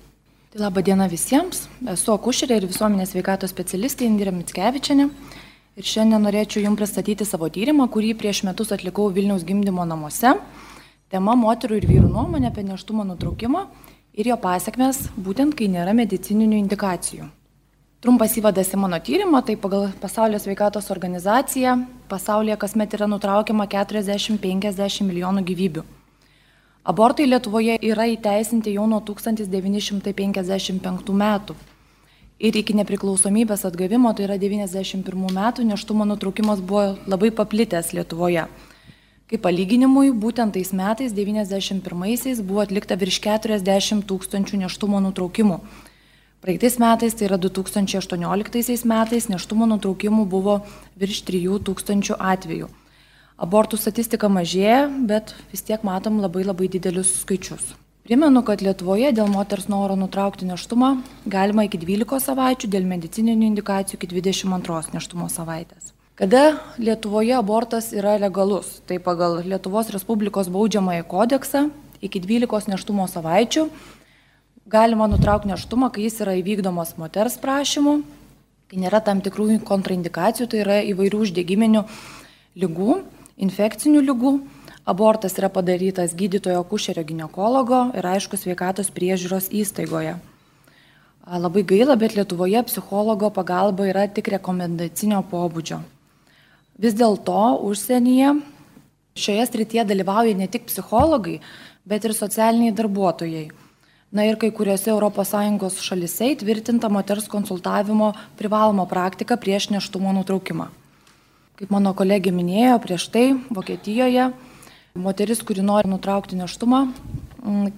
Tai 0.51 0.61
laba 0.65 0.83
diena 0.83 1.07
visiems. 1.07 1.69
Esu 1.87 2.11
akušerė 2.19 2.57
ir 2.57 2.67
visuomenės 2.67 3.15
veikatos 3.15 3.55
specialistė 3.55 4.11
Indrė 4.11 4.33
Mitskevičianė. 4.33 5.11
Ir 5.79 5.87
šiandien 5.87 6.25
norėčiau 6.27 6.65
Jums 6.65 6.75
pristatyti 6.81 7.23
savo 7.23 7.47
tyrimą, 7.55 7.85
kurį 7.95 8.09
prieš 8.19 8.41
metus 8.43 8.73
atlikau 8.75 9.05
Vilniaus 9.15 9.45
gimdymo 9.47 9.85
namuose. 9.87 10.33
Tema 11.07 11.39
moterų 11.39 11.79
ir 11.79 11.87
vyrų 11.87 12.09
nuomonė 12.11 12.51
apie 12.51 12.67
neštumo 12.67 13.07
nutraukimą 13.07 13.71
ir 14.19 14.27
jo 14.33 14.37
pasiekmes, 14.43 15.15
būtent 15.15 15.55
kai 15.55 15.71
nėra 15.71 15.95
medicininių 15.95 16.59
indikacijų. 16.65 17.31
Trumpas 18.03 18.35
įvadas 18.43 18.75
į 18.75 18.83
mano 18.83 18.99
tyrimą, 18.99 19.39
tai 19.47 19.55
pagal 19.55 19.95
Pasaulio 20.03 20.43
sveikatos 20.43 20.91
organizaciją 20.91 21.79
pasaulyje 22.11 22.59
kasmet 22.59 22.99
yra 22.99 23.07
nutraukiama 23.15 23.71
40-50 23.71 25.07
milijonų 25.07 25.47
gyvybių. 25.47 25.87
Abortai 26.91 27.31
Lietuvoje 27.31 27.79
yra 27.87 28.11
įteisinti 28.11 28.75
jau 28.75 28.91
nuo 28.91 28.99
1955 28.99 31.15
metų 31.23 31.55
ir 32.39 32.57
iki 32.59 32.77
nepriklausomybės 32.79 33.67
atgavimo, 33.69 34.13
tai 34.15 34.29
yra 34.29 34.39
91 34.41 35.35
metų, 35.35 35.67
neštumo 35.67 36.07
nutraukimas 36.09 36.63
buvo 36.63 36.97
labai 37.11 37.31
paplitęs 37.35 37.93
Lietuvoje. 37.97 38.47
Kaip 39.29 39.43
palyginimui, 39.45 40.09
būtent 40.17 40.55
tais 40.57 40.71
metais, 40.73 41.13
91-aisiais, 41.13 42.41
buvo 42.41 42.63
atlikta 42.63 42.97
virš 42.97 43.19
40 43.27 44.07
tūkstančių 44.09 44.63
neštumo 44.63 45.03
nutraukimų. 45.05 45.59
Praeitais 46.41 46.79
metais, 46.81 47.17
tai 47.19 47.27
yra 47.27 47.37
2018 47.37 48.87
metais, 48.89 49.27
neštumo 49.29 49.67
nutraukimų 49.75 50.25
buvo 50.31 50.61
virš 50.97 51.25
3 51.29 51.59
tūkstančių 51.67 52.17
atvejų. 52.17 52.71
Abortų 53.39 53.77
statistika 53.79 54.31
mažėja, 54.33 54.87
bet 55.11 55.35
vis 55.53 55.67
tiek 55.67 55.85
matom 55.85 56.23
labai 56.23 56.47
labai 56.47 56.71
didelius 56.73 57.13
skaičius. 57.21 57.75
Primenu, 58.09 58.41
kad 58.41 58.63
Lietuvoje 58.65 59.11
dėl 59.13 59.27
moters 59.29 59.67
noro 59.69 59.93
nutraukti 59.93 60.47
neštumą 60.49 60.95
galima 61.29 61.67
iki 61.67 61.77
12 61.77 62.23
savaičių, 62.25 62.71
dėl 62.73 62.87
medicininių 62.89 63.45
indikacijų 63.51 63.99
iki 63.99 64.09
22 64.15 64.95
neštumo 64.95 65.27
savaitės. 65.29 65.91
Kada 66.17 66.57
Lietuvoje 66.81 67.35
abortas 67.37 67.91
yra 67.93 68.15
legalus? 68.17 68.79
Tai 68.89 68.97
pagal 69.05 69.43
Lietuvos 69.45 69.93
Respublikos 69.93 70.49
baudžiamąjį 70.49 71.05
kodeksą 71.05 71.67
iki 72.01 72.25
12 72.25 72.73
neštumo 72.73 73.05
savaičių 73.13 73.67
galima 74.73 75.05
nutraukti 75.13 75.53
neštumą, 75.53 75.93
kai 75.93 76.09
jis 76.09 76.23
yra 76.25 76.39
įvykdomas 76.41 76.97
moters 76.97 77.37
prašymu, 77.45 77.99
kai 78.73 78.81
nėra 78.81 79.05
tam 79.05 79.21
tikrų 79.21 79.61
kontraindikacijų, 79.69 80.49
tai 80.49 80.65
yra 80.65 80.81
įvairių 80.95 81.27
uždegiminių 81.29 81.85
lygų, 82.65 83.03
infekcinių 83.37 84.09
lygų. 84.09 84.39
Abortas 84.89 85.35
yra 85.37 85.51
padarytas 85.53 86.15
gydytojo 86.17 86.63
kušerio 86.65 87.03
gynekologo 87.05 87.83
ir 87.99 88.07
aišku 88.09 88.39
sveikatos 88.41 88.89
priežiūros 88.97 89.51
įstaigoje. 89.53 90.15
Labai 91.29 91.63
gaila, 91.69 91.93
bet 92.01 92.15
Lietuvoje 92.17 92.63
psichologo 92.71 93.29
pagalba 93.29 93.85
yra 93.91 94.07
tik 94.09 94.31
rekomendacinio 94.33 95.21
pobūdžio. 95.29 95.83
Vis 96.81 96.97
dėlto 96.97 97.59
užsienyje 97.69 98.33
šioje 99.13 99.47
srityje 99.51 99.85
dalyvauja 99.93 100.33
ne 100.41 100.49
tik 100.49 100.65
psichologai, 100.73 101.43
bet 101.85 102.09
ir 102.09 102.17
socialiniai 102.17 102.73
darbuotojai. 102.73 103.45
Na 104.09 104.25
ir 104.25 104.41
kai 104.41 104.49
kuriuose 104.57 104.97
ES 104.97 105.81
šalise 105.85 106.33
įtvirtinta 106.33 106.89
moters 106.89 107.29
konsultavimo 107.29 108.15
privaloma 108.41 108.89
praktika 108.89 109.37
prieš 109.37 109.69
neštumo 109.69 110.17
nutraukimą. 110.17 110.73
Kaip 111.61 111.71
mano 111.75 111.93
kolegė 111.93 112.33
minėjo, 112.33 112.79
prieš 112.81 113.11
tai 113.13 113.35
Vokietijoje 113.53 114.31
moteris, 114.95 115.43
kuri 115.43 115.63
nori 115.63 115.91
nutraukti 115.91 116.39
neštumą, 116.39 116.87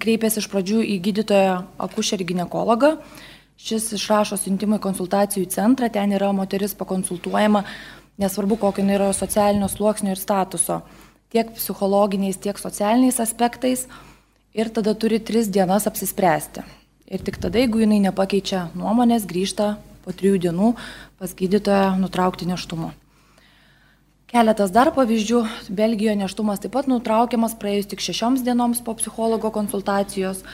kreipėsi 0.03 0.41
iš 0.43 0.49
pradžių 0.53 0.83
į 0.95 0.97
gydytoją 1.05 1.57
akušerį 1.87 2.27
gynekologą. 2.33 2.97
Šis 3.61 3.91
išrašo 3.99 4.39
siuntimą 4.41 4.79
į 4.79 4.85
konsultacijų 4.87 5.51
centrą, 5.53 5.91
ten 5.93 6.15
yra 6.17 6.31
moteris 6.33 6.73
pakonsultuojama, 6.79 7.65
nesvarbu 8.21 8.57
kokio 8.57 8.85
yra 8.89 9.11
socialinio 9.13 9.69
sluoksnio 9.69 10.15
ir 10.15 10.21
statuso, 10.21 10.81
tiek 11.33 11.53
psichologiniais, 11.57 12.41
tiek 12.41 12.59
socialiniais 12.59 13.21
aspektais 13.21 13.87
ir 14.57 14.73
tada 14.73 14.95
turi 14.95 15.21
tris 15.21 15.49
dienas 15.49 15.87
apsispręsti. 15.87 16.65
Ir 17.11 17.21
tik 17.27 17.37
tada, 17.43 17.59
jeigu 17.59 17.83
jinai 17.83 18.01
nepakeičia 18.07 18.71
nuomonės, 18.79 19.27
grįžta 19.27 19.75
po 20.05 20.15
trijų 20.15 20.41
dienų 20.47 20.73
pas 21.19 21.35
gydytoją 21.37 21.99
nutraukti 22.01 22.49
neštumo. 22.49 22.93
Keletas 24.31 24.71
dar 24.71 24.93
pavyzdžių. 24.95 25.41
Belgijoje 25.75 26.15
neštumas 26.21 26.61
taip 26.63 26.77
pat 26.77 26.87
nutraukiamas 26.87 27.57
praėjus 27.59 27.89
tik 27.91 28.03
šešioms 28.05 28.45
dienoms 28.47 28.79
po 28.87 28.95
psichologo 28.95 29.51
konsultacijos. 29.51 30.45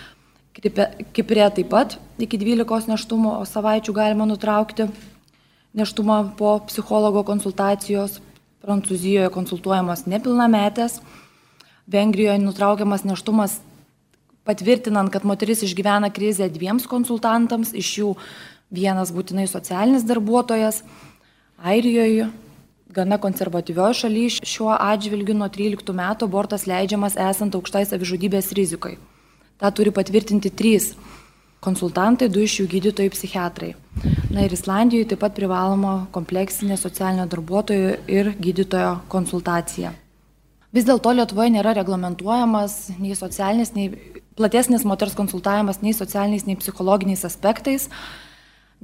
Kiprė 0.56 1.50
taip 1.52 1.68
pat 1.68 1.98
iki 2.16 2.40
12 2.40 2.88
neštumo 2.88 3.34
savaičių 3.44 3.92
galima 3.98 4.24
nutraukti 4.24 4.86
neštumą 5.76 6.16
po 6.38 6.54
psichologo 6.70 7.20
konsultacijos. 7.28 8.22
Prancūzijoje 8.64 9.28
konsultuojamas 9.36 10.06
nepilnametės. 10.08 11.02
Vengrijoje 11.84 12.38
nutraukiamas 12.46 13.04
neštumas 13.04 13.58
patvirtinant, 14.48 15.12
kad 15.12 15.28
moteris 15.28 15.60
išgyvena 15.68 16.08
krizę 16.16 16.48
dviems 16.48 16.88
konsultantams, 16.88 17.76
iš 17.76 17.92
jų 18.00 18.16
vienas 18.72 19.12
būtinai 19.12 19.44
socialinis 19.50 20.08
darbuotojas. 20.08 20.80
Airijoje, 21.60 22.30
gana 22.96 23.18
konservatyvioje 23.20 24.00
šalyje, 24.02 24.46
šiuo 24.46 24.72
atžvilgiu 24.74 25.36
nuo 25.36 25.48
13 25.52 25.92
metų 26.00 26.30
abortas 26.30 26.66
leidžiamas 26.70 27.18
esant 27.28 27.58
aukštai 27.58 27.84
savižudybės 27.90 28.54
rizikai. 28.56 28.96
Ta 29.60 29.70
turi 29.72 29.92
patvirtinti 29.92 30.52
trys 30.52 30.94
konsultantai, 31.64 32.28
du 32.32 32.42
iš 32.44 32.60
jų 32.60 32.66
gydytojai 32.76 33.12
psichiatrai. 33.12 33.74
Na 34.30 34.44
ir 34.44 34.52
Islandijoje 34.52 35.10
taip 35.12 35.22
pat 35.24 35.36
privaloma 35.36 35.94
kompleksinė 36.14 36.76
socialinio 36.80 37.24
darbuotojo 37.32 37.94
ir 38.12 38.34
gydytojo 38.40 38.98
konsultacija. 39.12 39.94
Vis 40.76 40.84
dėlto 40.84 41.14
Lietuvoje 41.16 41.54
nėra 41.54 41.72
reglamentuojamas 41.78 42.98
nei 43.00 43.16
socialinis, 43.16 43.72
nei 43.72 43.88
platesnis 44.36 44.84
moters 44.84 45.16
konsultavimas 45.16 45.80
nei 45.80 45.94
socialiniais, 45.96 46.44
nei 46.44 46.58
psichologiniais 46.60 47.24
aspektais, 47.24 47.88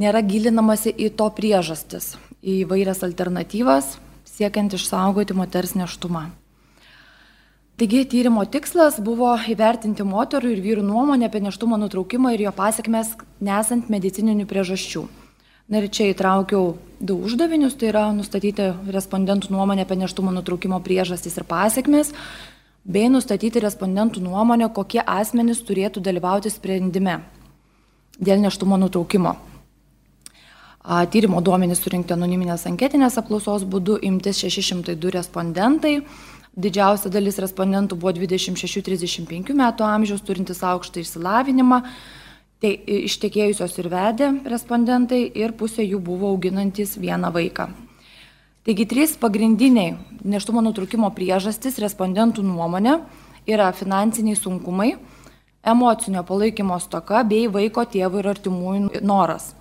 nėra 0.01 0.23
gilinamasi 0.25 0.95
į 0.95 1.11
to 1.19 1.29
priežastis, 1.37 2.15
į 2.41 2.63
vairias 2.71 3.05
alternatyvas, 3.05 3.99
siekiant 4.33 4.73
išsaugoti 4.73 5.37
moters 5.37 5.75
neštumą. 5.77 6.31
Taigi 7.81 8.05
tyrimo 8.07 8.45
tikslas 8.47 8.99
buvo 9.03 9.33
įvertinti 9.49 10.05
moterų 10.07 10.53
ir 10.53 10.61
vyrų 10.63 10.85
nuomonę 10.87 11.27
apie 11.27 11.41
neštumo 11.43 11.79
nutraukimą 11.81 12.35
ir 12.35 12.45
jo 12.47 12.53
pasiekmes 12.55 13.15
nesant 13.41 13.89
medicininių 13.91 14.47
priežasčių. 14.47 15.03
Na 15.73 15.81
ir 15.81 15.89
čia 15.89 16.11
įtraukiau 16.13 16.77
du 17.01 17.17
uždavinius, 17.25 17.75
tai 17.81 17.89
yra 17.93 18.05
nustatyti 18.13 18.69
respondentų 18.93 19.53
nuomonę 19.55 19.87
apie 19.87 19.97
neštumo 19.99 20.35
nutraukimo 20.35 20.81
priežastis 20.85 21.39
ir 21.41 21.49
pasiekmes 21.49 22.13
bei 22.85 23.09
nustatyti 23.09 23.63
respondentų 23.63 24.21
nuomonę, 24.21 24.69
kokie 24.75 25.01
asmenys 25.01 25.63
turėtų 25.65 26.03
dalyvauti 26.03 26.51
sprendime 26.51 27.23
dėl 28.21 28.43
neštumo 28.43 28.77
nutraukimo. 28.79 29.37
Tyrimo 30.83 31.39
duomenys 31.39 31.79
surinkti 31.79 32.11
anoniminės 32.17 32.65
anketinės 32.67 33.15
apklausos 33.21 33.63
būdu 33.71 34.01
imtis 34.03 34.41
602 34.43 35.13
respondentai. 35.15 36.01
Didžiausia 36.59 37.09
dalis 37.09 37.39
respondentų 37.41 37.97
buvo 37.97 38.11
26-35 38.17 39.55
metų 39.57 39.87
amžiaus, 39.87 40.25
turintis 40.27 40.59
aukštą 40.67 41.01
išsilavinimą, 41.01 41.79
tai 42.61 42.75
ištekėjusios 43.07 43.79
ir 43.79 43.89
vedė 43.95 44.33
respondentai 44.51 45.23
ir 45.39 45.55
pusė 45.57 45.87
jų 45.87 46.03
buvo 46.03 46.35
auginantis 46.35 46.99
vieną 46.99 47.31
vaiką. 47.33 47.71
Taigi 48.67 48.85
trys 48.91 49.17
pagrindiniai 49.23 49.97
neštumo 50.27 50.61
nutrukimo 50.67 51.09
priežastys 51.15 51.79
respondentų 51.83 52.43
nuomonė 52.47 52.99
yra 53.47 53.71
finansiniai 53.75 54.37
sunkumai, 54.39 54.93
emocinio 55.63 56.27
palaikymo 56.27 56.77
stoka 56.83 57.23
bei 57.23 57.47
vaiko 57.47 57.87
tėvų 57.87 58.23
ir 58.23 58.33
artimųjų 58.35 59.03
noras. 59.07 59.53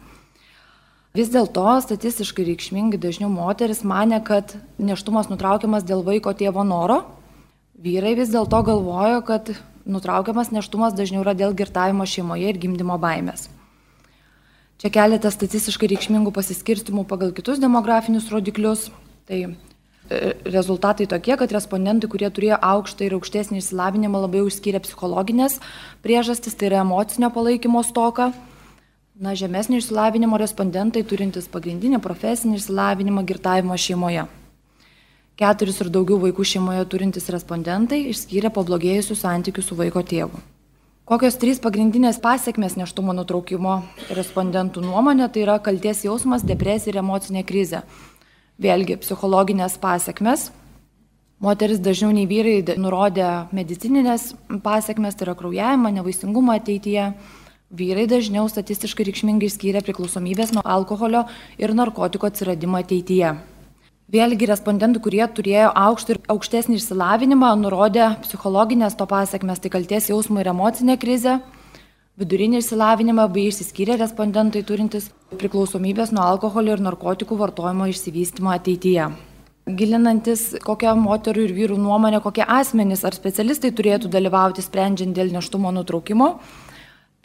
Vis 1.12 1.28
dėlto 1.28 1.66
statistiškai 1.84 2.46
reikšmingai 2.48 3.00
dažniau 3.02 3.28
moteris 3.32 3.82
mane, 3.84 4.16
kad 4.24 4.54
neštumas 4.80 5.28
nutraukiamas 5.28 5.84
dėl 5.84 6.06
vaiko 6.08 6.32
tėvo 6.32 6.64
noro, 6.64 7.02
vyrai 7.76 8.14
vis 8.16 8.32
dėlto 8.32 8.62
galvojo, 8.70 9.18
kad 9.28 9.52
nutraukiamas 9.84 10.54
neštumas 10.56 10.96
dažniau 10.96 11.26
yra 11.26 11.34
dėl 11.36 11.52
girtavimo 11.58 12.06
šeimoje 12.08 12.54
ir 12.54 12.60
gimdymo 12.62 12.96
baimės. 13.02 13.50
Čia 14.80 14.90
keletas 14.96 15.36
statistiškai 15.36 15.90
reikšmingų 15.92 16.32
pasiskirstimų 16.34 17.04
pagal 17.10 17.36
kitus 17.36 17.60
demografinius 17.62 18.32
rodiklius. 18.32 18.88
Tai 19.28 19.42
e, 19.44 19.52
rezultatai 20.48 21.10
tokie, 21.12 21.36
kad 21.38 21.52
respondentai, 21.54 22.08
kurie 22.10 22.32
turėjo 22.32 22.62
aukštą 22.66 23.06
ir 23.06 23.18
aukštesnį 23.20 23.60
išsilavinimą, 23.60 24.24
labiau 24.24 24.48
išskyrė 24.48 24.80
psichologinės 24.88 25.60
priežastis, 26.08 26.56
tai 26.56 26.72
yra 26.72 26.86
emocinio 26.86 27.30
palaikymo 27.36 27.84
stoka. 27.86 28.32
Na, 29.22 29.36
žemesnio 29.38 29.78
išsilavinimo 29.78 30.34
respondentai 30.42 31.04
turintys 31.06 31.46
pagrindinį 31.54 32.00
profesinį 32.02 32.56
išsilavinimą 32.58 33.22
girtavimo 33.30 33.76
šeimoje. 33.78 34.24
Keturis 35.38 35.76
ir 35.84 35.92
daugiau 35.94 36.16
vaikų 36.24 36.42
šeimoje 36.52 36.88
turintys 36.90 37.30
respondentai 37.30 38.00
išskyrė 38.10 38.50
pablogėjusių 38.56 39.18
santykių 39.20 39.62
su 39.62 39.76
vaiko 39.78 40.02
tėvu. 40.02 40.42
Kokios 41.06 41.38
trys 41.38 41.62
pagrindinės 41.62 42.18
pasiekmes 42.24 42.74
neštumo 42.80 43.14
nutraukimo 43.14 43.76
respondentų 44.10 44.82
nuomonė 44.88 45.28
tai 45.30 45.44
yra 45.44 45.60
kalties 45.62 46.02
jausmas, 46.08 46.42
depresija 46.42 46.96
ir 46.96 46.98
emocinė 47.04 47.44
krizė. 47.46 47.84
Vėlgi, 48.58 48.98
psichologinės 49.04 49.76
pasiekmes. 49.86 50.48
Moteris 51.46 51.78
dažniau 51.78 52.10
nei 52.10 52.26
vyrai 52.26 52.64
nurodė 52.74 53.30
medicininės 53.54 54.32
pasiekmes, 54.66 55.14
tai 55.14 55.30
yra 55.30 55.38
kraujavimą, 55.38 55.94
nevaisingumą 56.00 56.58
ateityje. 56.58 57.12
Vyrai 57.72 58.04
dažniau 58.04 58.50
statistiškai 58.52 59.06
reikšmingai 59.08 59.48
skyrė 59.48 59.80
priklausomybės 59.88 60.50
nuo 60.52 60.60
alkoholio 60.68 61.22
ir 61.56 61.72
narkotikų 61.72 62.28
atsiradimą 62.28 62.82
ateityje. 62.84 63.30
Vėlgi 64.12 64.48
respondentų, 64.50 65.00
kurie 65.06 65.22
turėjo 65.24 65.70
aukštą 65.80 66.18
ir 66.18 66.18
aukštesnį 66.34 66.76
išsilavinimą, 66.76 67.54
nurodė 67.62 68.10
psichologinės 68.26 68.98
to 69.00 69.06
pasiekmes, 69.08 69.62
tai 69.64 69.72
kalties 69.72 70.10
jausmą 70.12 70.42
ir 70.44 70.50
emocinę 70.52 70.98
krizę, 71.00 71.38
vidurinį 72.20 72.60
išsilavinimą 72.60 73.30
bei 73.32 73.46
išsiskyrė 73.48 73.96
respondentai 74.02 74.66
turintys 74.68 75.08
priklausomybės 75.32 76.12
nuo 76.12 76.26
alkoholio 76.28 76.76
ir 76.76 76.84
narkotikų 76.84 77.38
vartojimo 77.40 77.88
išsivystymą 77.94 78.58
ateityje. 78.58 79.06
Gilinantis, 79.80 80.44
kokia 80.60 80.92
moterų 81.00 81.48
ir 81.48 81.56
vyrų 81.56 81.80
nuomonė, 81.80 82.20
kokie 82.20 82.44
asmenys 82.44 83.06
ar 83.08 83.16
specialistai 83.16 83.72
turėtų 83.72 84.12
dalyvauti 84.12 84.66
sprendžiant 84.66 85.16
dėl 85.16 85.32
neštumo 85.32 85.72
nutraukimo, 85.72 86.34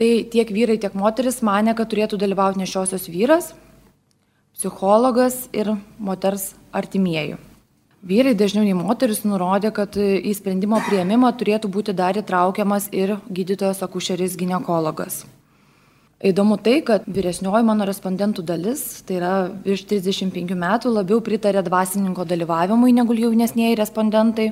tai 0.00 0.10
tiek 0.32 0.50
vyrai, 0.52 0.78
tiek 0.80 0.94
moteris 0.96 1.42
mane, 1.44 1.74
kad 1.76 1.90
turėtų 1.90 2.18
dalyvauti 2.20 2.62
nešiosios 2.62 3.08
vyras, 3.12 3.52
psichologas 4.56 5.46
ir 5.52 5.74
moters 5.98 6.54
artimieji. 6.72 7.36
Vyrai 8.06 8.36
dažniau 8.38 8.62
nei 8.62 8.76
moteris 8.76 9.24
nurodė, 9.26 9.72
kad 9.74 9.96
į 9.98 10.30
sprendimo 10.36 10.78
prieimimą 10.86 11.32
turėtų 11.40 11.70
būti 11.72 11.94
dar 11.96 12.14
įtraukiamas 12.14 12.90
ir 12.94 13.16
gydytojas 13.26 13.82
akušeris 13.82 14.36
gynekologas. 14.38 15.24
Įdomu 16.24 16.56
tai, 16.56 16.78
kad 16.80 17.04
vyresnioji 17.04 17.66
mano 17.66 17.84
respondentų 17.84 18.44
dalis, 18.46 18.84
tai 19.04 19.18
yra 19.18 19.32
virš 19.64 19.82
35 19.90 20.54
metų, 20.56 20.92
labiau 20.94 21.18
pritarė 21.20 21.60
dvasininko 21.66 22.24
dalyvavimui 22.24 22.94
negu 22.96 23.16
jaunesnėji 23.18 23.76
respondentai. 23.76 24.46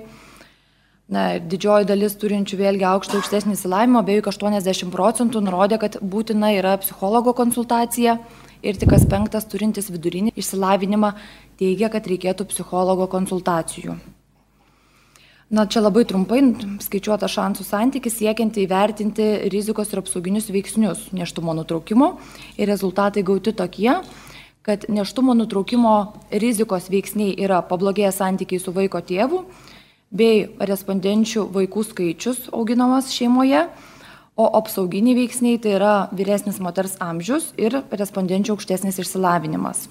Na, 1.12 1.36
didžioji 1.36 1.84
dalis 1.84 2.14
turinčių 2.16 2.56
vėlgi 2.56 2.86
aukštą 2.88 3.18
aukštesnį 3.18 3.58
įsilavinimą, 3.58 4.00
beveik 4.06 4.28
80 4.30 4.88
procentų 4.92 5.42
nurodė, 5.44 5.76
kad 5.82 5.98
būtina 6.00 6.54
yra 6.56 6.78
psichologo 6.80 7.34
konsultacija 7.36 8.16
ir 8.64 8.78
tik 8.80 8.88
kas 8.94 9.04
penktas 9.10 9.44
turintis 9.44 9.90
vidurinį 9.92 10.32
išsilavinimą 10.32 11.10
teigia, 11.60 11.90
kad 11.92 12.08
reikėtų 12.08 12.46
psichologo 12.48 13.04
konsultacijų. 13.12 13.98
Na, 15.52 15.66
čia 15.68 15.82
labai 15.84 16.06
trumpai 16.08 16.40
skaičiuota 16.80 17.28
šansų 17.28 17.66
santykis 17.68 18.16
siekiant 18.22 18.56
įvertinti 18.58 19.26
rizikos 19.52 19.92
ir 19.92 20.00
apsauginius 20.00 20.48
veiksnius 20.48 21.10
neštumo 21.12 21.52
nutraukimo 21.60 22.14
ir 22.56 22.72
rezultatai 22.72 23.22
gauti 23.28 23.52
tokie, 23.52 23.92
kad 24.64 24.88
neštumo 24.88 25.36
nutraukimo 25.36 25.94
rizikos 26.32 26.88
veiksniai 26.88 27.36
yra 27.44 27.60
pablogėję 27.68 28.16
santykiai 28.16 28.64
su 28.64 28.72
vaiko 28.72 29.04
tėvu 29.04 29.44
bei 30.14 30.46
respondenčių 30.62 31.48
vaikų 31.54 31.82
skaičius 31.90 32.46
auginamas 32.54 33.10
šeimoje, 33.14 33.66
o 34.38 34.46
apsauginiai 34.58 35.18
veiksniai 35.18 35.58
tai 35.62 35.74
yra 35.76 35.94
vyresnis 36.14 36.60
moters 36.62 36.96
amžius 37.02 37.52
ir 37.58 37.82
respondenčių 37.90 38.54
aukštesnis 38.54 38.98
išsilavinimas. 39.02 39.88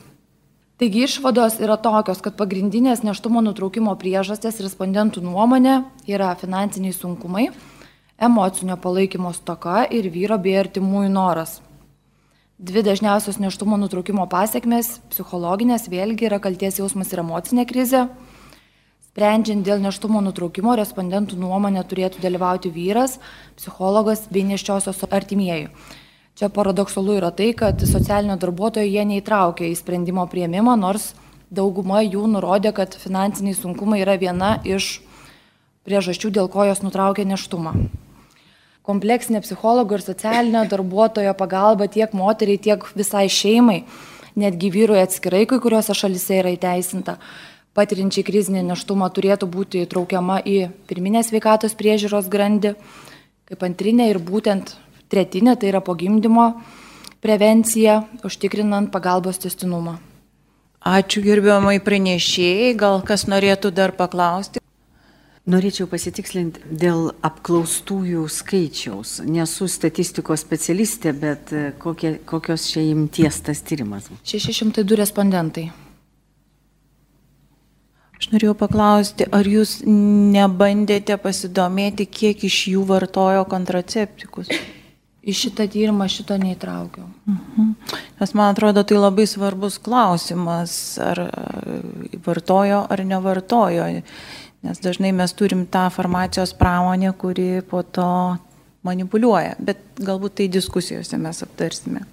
Taigi 0.82 1.04
išvados 1.06 1.60
yra 1.64 1.78
tokios, 1.78 2.20
kad 2.24 2.36
pagrindinės 2.36 3.04
neštumo 3.06 3.44
nutraukimo 3.46 3.94
priežastės 4.00 4.58
respondentų 4.64 5.22
nuomonė 5.24 5.84
yra 6.10 6.34
finansiniai 6.40 6.96
sunkumai, 6.98 7.52
emocinio 8.18 8.76
palaikymo 8.82 9.32
stoka 9.38 9.84
ir 9.86 10.10
vyro 10.12 10.40
bei 10.42 10.58
artimųjų 10.60 11.12
noras. 11.14 11.62
Dvi 12.64 12.84
dažniausios 12.86 13.40
neštumo 13.44 13.78
nutraukimo 13.78 14.26
pasiekmes- 14.32 15.00
psichologinės 15.12 15.88
vėlgi 15.92 16.28
yra 16.30 16.40
kalties 16.40 16.80
jausmas 16.80 17.14
ir 17.14 17.20
emocinė 17.20 17.66
krizė. 17.68 18.10
Sprendžiant 19.14 19.62
dėl 19.62 19.78
neštumo 19.78 20.24
nutraukimo, 20.26 20.72
respondentų 20.74 21.36
nuomonė 21.38 21.84
turėtų 21.86 22.18
dalyvauti 22.24 22.72
vyras, 22.74 23.20
psichologas 23.60 24.24
bei 24.34 24.42
neščiosios 24.42 25.04
artimieji. 25.06 25.68
Čia 26.34 26.50
paradoksalu 26.50 27.20
yra 27.20 27.30
tai, 27.30 27.52
kad 27.54 27.78
socialinio 27.86 28.40
darbuotojo 28.42 28.88
jie 28.90 29.04
neįtraukia 29.06 29.68
į 29.70 29.76
sprendimo 29.78 30.26
prieimimą, 30.32 30.74
nors 30.82 31.12
dauguma 31.54 32.02
jų 32.02 32.24
nurodė, 32.32 32.72
kad 32.74 32.98
finansiniai 32.98 33.54
sunkumai 33.54 34.02
yra 34.02 34.18
viena 34.18 34.56
iš 34.66 35.04
priežasčių, 35.86 36.34
dėl 36.34 36.50
ko 36.50 36.66
jos 36.72 36.82
nutraukė 36.82 37.28
neštumą. 37.36 37.76
Kompleksinė 38.82 39.44
psichologo 39.46 39.94
ir 39.94 40.08
socialinio 40.10 40.66
darbuotojo 40.74 41.38
pagalba 41.38 41.86
tiek 41.86 42.18
moteriai, 42.18 42.58
tiek 42.58 42.90
visai 42.98 43.28
šeimai, 43.30 43.84
netgi 44.34 44.74
vyrui 44.74 45.04
atskirai, 45.06 45.46
kai 45.46 45.62
kuriuose 45.62 45.94
šalise 45.94 46.42
yra 46.42 46.58
įteisinta, 46.58 47.20
patirinčiai 47.78 48.26
krizinį 48.26 48.64
neštumą 48.70 49.10
turėtų 49.14 49.50
būti 49.50 49.84
įtraukiama 49.88 50.40
į 50.46 50.70
pirminės 50.90 51.34
veikatos 51.34 51.76
priežiūros 51.80 52.30
grandį, 52.32 52.76
kaip 53.50 53.66
antrinė 53.66 54.10
ir 54.12 54.22
būtent 54.22 54.76
tretinė 55.10 55.58
tai 55.60 55.74
yra 55.74 55.82
po 55.82 55.96
gimdymo 55.98 56.54
prevencija, 57.24 58.04
užtikrinant 58.26 58.92
pagalbos 58.94 59.40
testinumą. 59.42 59.98
Ačiū 60.84 61.24
gerbiamai 61.24 61.78
pranešėjai, 61.80 62.74
gal 62.76 63.00
kas 63.08 63.24
norėtų 63.32 63.72
dar 63.72 63.94
paklausti? 63.96 64.60
Norėčiau 65.44 65.90
pasitikslinti 65.92 66.62
dėl 66.80 67.10
apklaustųjų 67.24 68.24
skaičiaus. 68.32 69.18
Nesu 69.28 69.68
statistikos 69.72 70.44
specialistė, 70.44 71.12
bet 71.12 71.52
kokie, 71.84 72.14
kokios 72.28 72.70
čia 72.72 72.84
imties 72.88 73.42
tas 73.44 73.64
tyrimas? 73.64 74.08
602 74.24 75.00
respondentai. 75.00 75.70
Aš 78.24 78.30
norėjau 78.32 78.54
paklausti, 78.56 79.26
ar 79.36 79.44
jūs 79.44 79.82
nebandėte 79.84 81.18
pasidomėti, 81.20 82.06
kiek 82.08 82.46
iš 82.48 82.60
jų 82.72 82.86
vartojo 82.88 83.42
kontraceptikus? 83.52 84.48
Į 85.28 85.36
šitą 85.36 85.66
tyrimą 85.68 86.08
šito 86.08 86.38
neįtraukiau. 86.40 87.04
Mhm. 87.28 87.74
Nes 88.22 88.34
man 88.40 88.54
atrodo, 88.56 88.86
tai 88.88 88.96
labai 88.96 89.28
svarbus 89.28 89.76
klausimas, 89.84 90.78
ar 91.04 91.20
e, 91.26 91.76
vartojo 92.24 92.80
ar 92.88 93.04
nevartojo. 93.12 93.92
Nes 94.64 94.80
dažnai 94.80 95.12
mes 95.12 95.36
turim 95.36 95.68
tą 95.68 95.90
farmacijos 95.92 96.56
pramonę, 96.56 97.12
kuri 97.20 97.60
po 97.68 97.84
to 97.84 98.10
manipuliuoja. 98.88 99.58
Bet 99.60 99.84
galbūt 100.00 100.40
tai 100.40 100.48
diskusijose 100.48 101.20
mes 101.20 101.44
aptarsime. 101.44 102.08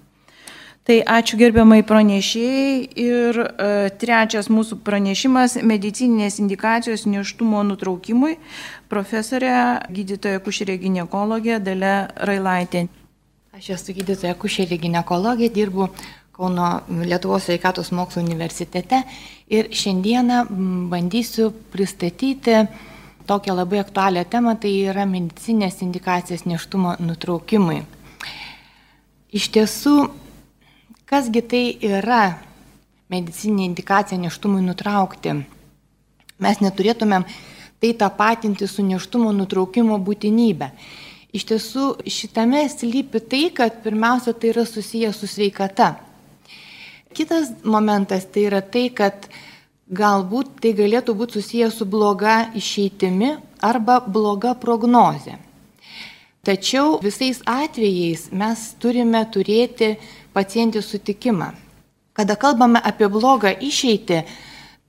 Tai 0.90 0.96
ačiū 1.07 1.37
gerbiamai 1.38 1.85
pranešėjai. 1.87 2.79
Ir 2.98 3.37
e, 3.38 3.66
trečias 3.94 4.48
mūsų 4.50 4.81
pranešimas- 4.83 5.53
medicininės 5.72 6.40
indikacijos 6.42 7.05
neštumo 7.07 7.61
nutraukimui. 7.62 8.33
Profesorė, 8.90 9.53
gydytoja 9.87 10.40
kuširė 10.42 10.74
gynekologė 10.83 11.61
Dalė 11.62 11.92
Railaitė. 12.26 12.88
Aš 13.55 13.68
esu 13.76 13.94
gydytoja 13.94 14.35
kušerė 14.35 14.81
gynekologė, 14.83 15.53
dirbu 15.55 15.87
Kauno 16.35 16.83
Lietuvos 16.88 17.46
sveikatos 17.46 17.92
mokslo 17.92 18.24
universitete 18.24 19.05
ir 19.46 19.68
šiandieną 19.70 20.40
bandysiu 20.90 21.53
pristatyti 21.70 22.66
tokią 23.31 23.55
labai 23.55 23.79
aktualią 23.79 24.26
temą, 24.26 24.57
tai 24.59 24.74
yra 24.90 25.07
medicinės 25.07 25.85
indikacijas 25.87 26.42
neštumo 26.50 26.96
nutraukimui. 26.98 27.85
Iš 29.31 29.48
tiesų, 29.55 30.11
kasgi 31.11 31.42
tai 31.42 31.64
yra 31.83 32.38
medicinė 33.11 33.64
indikacija 33.66 34.18
neštumui 34.23 34.62
nutraukti? 34.62 35.33
Mes 36.40 36.61
neturėtumėm 36.62 37.27
tai 37.83 37.90
tapatinti 37.99 38.68
su 38.70 38.85
neštumo 38.87 39.33
nutraukimo 39.35 39.99
būtinybė. 40.07 40.70
Iš 41.35 41.46
tiesų 41.51 41.87
šitame 42.11 42.62
slypi 42.70 43.23
tai, 43.27 43.42
kad 43.55 43.83
pirmiausia 43.85 44.35
tai 44.35 44.53
yra 44.53 44.64
susijęs 44.66 45.18
su 45.18 45.29
sveikata. 45.31 45.92
Kitas 47.14 47.51
momentas 47.64 48.27
tai 48.31 48.46
yra 48.46 48.62
tai, 48.62 48.88
kad 48.94 49.27
galbūt 49.90 50.61
tai 50.62 50.75
galėtų 50.79 51.14
būti 51.18 51.40
susijęs 51.40 51.79
su 51.81 51.87
bloga 51.90 52.53
išeitimi 52.55 53.35
arba 53.66 53.99
bloga 54.07 54.55
prognozė. 54.55 55.40
Tačiau 56.46 57.01
visais 57.05 57.42
atvejais 57.44 58.31
mes 58.33 58.61
turime 58.81 59.20
turėti 59.29 59.96
pacientį 60.35 60.83
sutikimą. 60.85 61.53
Kada 62.16 62.37
kalbame 62.37 62.81
apie 62.85 63.09
blogą 63.09 63.53
išeitį, 63.55 64.23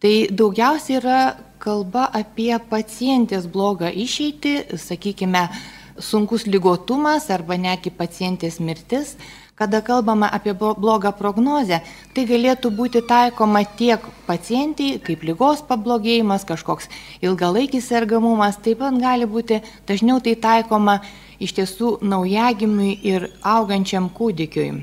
tai 0.02 0.16
daugiausiai 0.32 0.98
yra 1.00 1.20
kalba 1.62 2.08
apie 2.18 2.56
pacientės 2.70 3.46
blogą 3.46 3.92
išeitį, 3.94 4.56
sakykime, 4.82 5.46
sunkus 6.02 6.48
lygotumas 6.50 7.30
arba 7.30 7.58
netgi 7.62 7.92
pacientės 7.94 8.60
mirtis, 8.60 9.16
kada 9.56 9.82
kalbama 9.86 10.30
apie 10.34 10.54
blogą 10.58 11.12
prognozę, 11.14 11.82
tai 12.16 12.26
galėtų 12.26 12.72
būti 12.74 13.04
taikoma 13.06 13.62
tiek 13.78 14.02
pacientiai, 14.26 14.98
kaip 15.06 15.22
lygos 15.28 15.62
pablogėjimas, 15.70 16.48
kažkoks 16.50 16.90
ilgalaikis 17.22 17.92
sergamumas, 17.92 18.58
taip 18.58 18.82
pat 18.82 18.98
gali 18.98 19.30
būti 19.30 19.62
dažniau 19.86 20.18
tai 20.20 20.34
taikoma 20.34 21.02
iš 21.38 21.54
tiesų 21.60 22.00
naujagimiui 22.02 22.96
ir 23.06 23.30
augančiam 23.46 24.10
kūdikiui. 24.10 24.82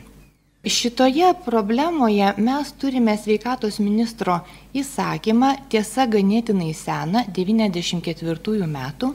Šitoje 0.64 1.35
problemoje 1.44 2.33
mes 2.37 2.73
turime 2.73 3.14
sveikatos 3.16 3.79
ministro 3.79 4.40
įsakymą, 4.75 5.53
tiesa 5.71 6.07
ganėtinai 6.11 6.73
seną, 6.75 7.23
94 7.37 8.66
metų, 8.66 9.12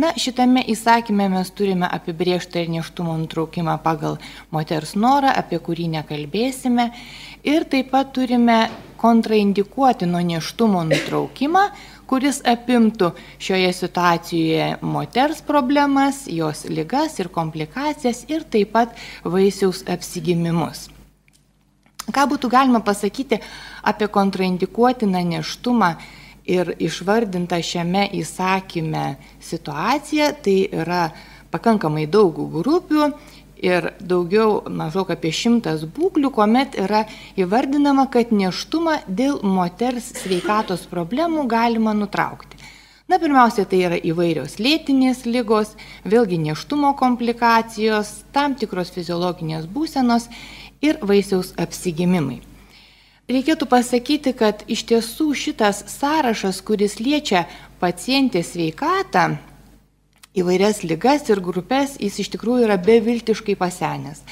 Na, 0.00 0.08
šitame 0.16 0.62
įsakyme 0.72 1.26
mes 1.28 1.50
turime 1.52 1.86
apibriežtą 1.86 2.62
ir 2.64 2.70
neštumo 2.72 3.12
nutraukimą 3.20 3.74
pagal 3.84 4.16
moters 4.50 4.94
norą, 4.96 5.28
apie 5.36 5.58
kurį 5.60 5.90
nekalbėsime. 5.92 6.86
Ir 7.44 7.66
taip 7.68 7.90
pat 7.92 8.14
turime 8.16 8.56
kontraindikuotino 9.02 10.22
neštumo 10.24 10.82
nutraukimą, 10.88 11.66
kuris 12.12 12.42
apimtų 12.44 13.14
šioje 13.40 13.70
situacijoje 13.72 14.66
moters 14.84 15.38
problemas, 15.48 16.26
jos 16.28 16.66
lygas 16.68 17.16
ir 17.22 17.30
komplikacijas 17.32 18.26
ir 18.28 18.44
taip 18.44 18.74
pat 18.74 18.98
vaisiaus 19.24 19.80
apsigimimus. 19.88 20.90
Ką 22.12 22.26
būtų 22.28 22.50
galima 22.52 22.82
pasakyti 22.84 23.38
apie 23.88 24.10
kontraindikuotiną 24.12 25.22
neštumą 25.30 25.94
ir 26.44 26.74
išvardinta 26.82 27.62
šiame 27.64 28.10
įsakyme 28.20 29.06
situacija, 29.40 30.32
tai 30.44 30.56
yra 30.68 31.06
pakankamai 31.52 32.04
daug 32.10 32.36
grupių 32.52 33.08
ir 33.62 33.92
daugiau 34.02 34.60
maždaug 34.68 35.12
apie 35.14 35.30
šimtas 35.32 35.86
būklių, 35.86 36.32
kuomet 36.34 36.76
yra 36.82 37.04
įvardinama, 37.38 38.08
kad 38.12 38.34
neštumą 38.34 38.98
dėl 39.06 39.38
moters 39.46 40.10
sveikatos 40.22 40.84
problemų 40.90 41.46
galima 41.50 41.94
nutraukti. 41.96 42.58
Na, 43.10 43.18
pirmiausia, 43.20 43.66
tai 43.68 43.82
yra 43.86 43.98
įvairios 43.98 44.56
lėtinės 44.62 45.26
lygos, 45.28 45.74
vėlgi 46.08 46.38
neštumo 46.40 46.94
komplikacijos, 46.96 48.22
tam 48.32 48.54
tikros 48.56 48.92
fiziologinės 48.94 49.66
būsenos 49.68 50.30
ir 50.82 50.98
vaisiaus 51.02 51.52
apsigimimai. 51.60 52.40
Reikėtų 53.32 53.68
pasakyti, 53.70 54.32
kad 54.34 54.64
iš 54.66 54.82
tiesų 54.88 55.28
šitas 55.38 55.84
sąrašas, 55.92 56.58
kuris 56.66 56.98
liečia 57.00 57.44
pacientės 57.80 58.54
sveikatą, 58.54 59.36
įvairias 60.38 60.82
lygas 60.86 61.28
ir 61.28 61.42
grupės, 61.44 61.98
jis 62.00 62.22
iš 62.24 62.32
tikrųjų 62.36 62.66
yra 62.68 62.78
beviltiškai 62.80 63.56
pasenęs. 63.60 64.24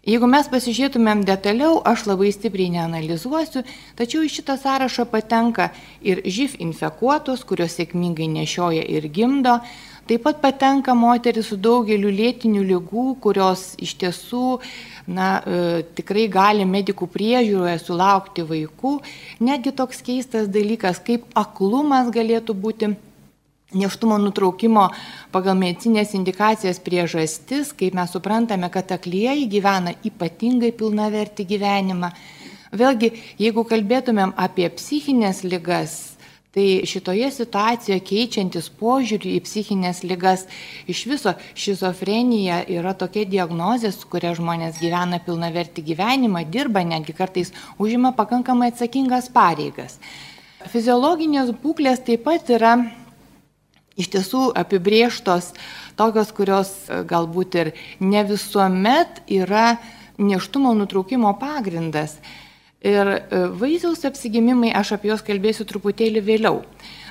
Jeigu 0.00 0.24
mes 0.32 0.46
pasižiūrėtumėm 0.48 1.26
detaliau, 1.28 1.74
aš 1.84 2.06
labai 2.08 2.30
stipriai 2.32 2.70
neanalizuosiu, 2.72 3.60
tačiau 3.98 4.22
į 4.24 4.30
šitą 4.32 4.56
sąrašą 4.62 5.04
patenka 5.10 5.66
ir 6.00 6.22
živ 6.24 6.54
infekuotos, 6.56 7.42
kurios 7.44 7.76
sėkmingai 7.76 8.30
nešioja 8.32 8.86
ir 8.88 9.10
gimdo, 9.12 9.58
taip 10.08 10.24
pat 10.24 10.40
patenka 10.40 10.94
moteris 10.96 11.50
su 11.52 11.58
daugeliu 11.60 12.08
lėtinių 12.08 12.64
lygų, 12.70 13.04
kurios 13.20 13.74
iš 13.76 13.92
tiesų 14.00 14.46
na, 15.04 15.28
e, 15.44 15.84
tikrai 15.98 16.30
gali 16.32 16.64
medikų 16.64 17.10
priežiūroje 17.12 17.76
sulaukti 17.84 18.46
vaikų. 18.48 18.96
Netgi 19.44 19.76
toks 19.76 20.00
keistas 20.06 20.48
dalykas, 20.48 21.04
kaip 21.04 21.28
aklumas 21.36 22.08
galėtų 22.08 22.56
būti 22.56 22.94
neštumo 23.76 24.18
nutraukimo 24.18 24.88
pagal 25.34 25.58
medicinės 25.58 26.14
indikacijas 26.18 26.80
priežastis, 26.82 27.72
kaip 27.76 27.96
mes 27.98 28.12
suprantame, 28.12 28.70
kad 28.72 28.90
aklieji 28.94 29.48
gyvena 29.50 29.94
ypatingai 30.06 30.72
pilnavertį 30.76 31.46
gyvenimą. 31.54 32.12
Vėlgi, 32.70 33.12
jeigu 33.38 33.66
kalbėtumėm 33.66 34.36
apie 34.38 34.68
psichinės 34.70 35.42
ligas, 35.42 35.96
tai 36.54 36.82
šitoje 36.86 37.28
situacijoje 37.34 38.02
keičiantis 38.06 38.68
požiūrį 38.78 39.36
į 39.38 39.42
psichinės 39.46 40.02
ligas, 40.06 40.46
iš 40.90 41.04
viso 41.10 41.34
šizofrenija 41.54 42.64
yra 42.70 42.94
tokia 42.98 43.22
diagnozė, 43.26 43.92
su 43.94 44.10
kuria 44.10 44.34
žmonės 44.38 44.80
gyvena 44.82 45.20
pilnavertį 45.22 45.86
gyvenimą, 45.92 46.44
dirba, 46.50 46.82
netgi 46.86 47.14
kartais 47.14 47.54
užima 47.78 48.10
pakankamai 48.18 48.72
atsakingas 48.74 49.30
pareigas. 49.34 49.98
Fiziologinės 50.70 51.54
būklės 51.62 52.02
taip 52.04 52.26
pat 52.26 52.50
yra 52.52 52.74
iš 53.98 54.10
tiesų 54.14 54.50
apibrieštos 54.58 55.52
tokios, 55.98 56.30
kurios 56.36 56.70
e, 56.88 57.02
galbūt 57.08 57.58
ir 57.60 57.72
ne 58.00 58.22
visuomet 58.28 59.22
yra 59.30 59.78
neštumo 60.20 60.74
nutraukimo 60.76 61.32
pagrindas. 61.40 62.18
Ir 62.80 63.08
e, 63.16 63.20
vaisiaus 63.60 64.04
apsigimimai, 64.08 64.72
aš 64.72 64.94
apie 64.96 65.10
juos 65.12 65.24
kalbėsiu 65.26 65.66
truputėlį 65.68 66.24
vėliau. 66.24 66.62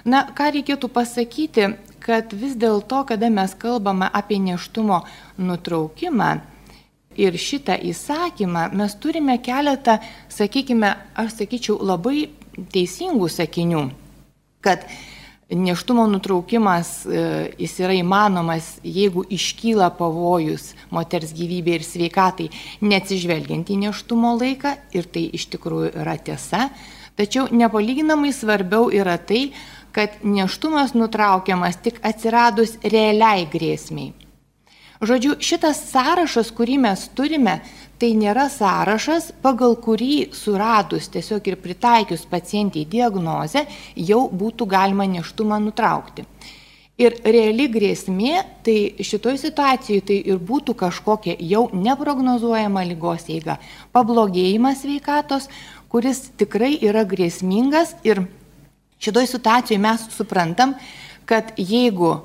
Na, 0.07 0.23
ką 0.33 0.49
reikėtų 0.55 0.89
pasakyti, 0.93 1.73
kad 2.01 2.33
vis 2.33 2.55
dėlto, 2.57 3.03
kada 3.09 3.29
mes 3.29 3.53
kalbame 3.59 4.07
apie 4.07 4.39
neštumo 4.41 5.03
nutraukimą 5.37 6.31
ir 7.19 7.35
šitą 7.35 7.75
įsakymą, 7.91 8.69
mes 8.79 8.95
turime 9.03 9.37
keletą, 9.43 9.99
sakykime, 10.31 10.93
aš 11.19 11.35
sakyčiau, 11.41 11.77
labai 11.83 12.29
teisingų 12.73 13.27
sakinių, 13.31 13.83
kad 14.63 14.87
Neštumo 15.49 16.03
nutraukimas 16.05 17.07
e, 17.09 17.21
jis 17.57 17.71
yra 17.81 17.95
įmanomas, 17.97 18.75
jeigu 18.85 19.23
iškyla 19.33 19.87
pavojus 19.97 20.75
moters 20.93 21.31
gyvybė 21.33 21.79
ir 21.79 21.85
sveikatai, 21.87 22.51
neatsižvelgiant 22.85 23.71
į 23.73 23.79
neštumo 23.87 24.35
laiką, 24.37 24.75
ir 24.93 25.09
tai 25.09 25.25
iš 25.33 25.47
tikrųjų 25.55 25.89
yra 26.03 26.19
tiesa, 26.21 26.67
tačiau 27.17 27.47
nepalyginamai 27.49 28.29
svarbiau 28.29 28.91
yra 28.93 29.17
tai, 29.17 29.47
kad 29.89 30.21
neštumas 30.21 30.93
nutraukiamas 30.93 31.81
tik 31.81 31.97
atsiradus 32.05 32.77
realiai 32.85 33.49
grėsmiai. 33.49 34.13
Žodžiu, 35.01 35.37
šitas 35.39 35.79
sąrašas, 35.89 36.49
kurį 36.51 36.77
mes 36.83 37.05
turime, 37.15 37.61
tai 37.99 38.13
nėra 38.15 38.47
sąrašas, 38.51 39.33
pagal 39.43 39.75
kurį 39.83 40.29
suradus 40.35 41.09
tiesiog 41.11 41.47
ir 41.51 41.57
pritaikius 41.59 42.23
pacientiai 42.29 42.87
diagnozę 42.87 43.65
jau 43.95 44.23
būtų 44.31 44.67
galima 44.69 45.07
neštumą 45.09 45.59
nutraukti. 45.65 46.25
Ir 46.99 47.15
reali 47.23 47.69
grėsmė, 47.71 48.41
tai 48.63 49.03
šitoj 49.07 49.37
situacijoje 49.39 50.03
tai 50.09 50.17
ir 50.31 50.39
būtų 50.43 50.75
kažkokia 50.81 51.37
jau 51.39 51.69
neprognozuojama 51.71 52.83
lygos 52.89 53.29
eiga, 53.31 53.55
pablogėjimas 53.95 54.83
veikatos, 54.83 55.47
kuris 55.91 56.25
tikrai 56.39 56.73
yra 56.83 57.05
grėsmingas 57.07 57.95
ir 58.03 58.25
šitoj 58.99 59.29
situacijoje 59.31 59.79
mes 59.79 60.03
suprantam, 60.11 60.75
kad 61.29 61.55
jeigu 61.55 62.17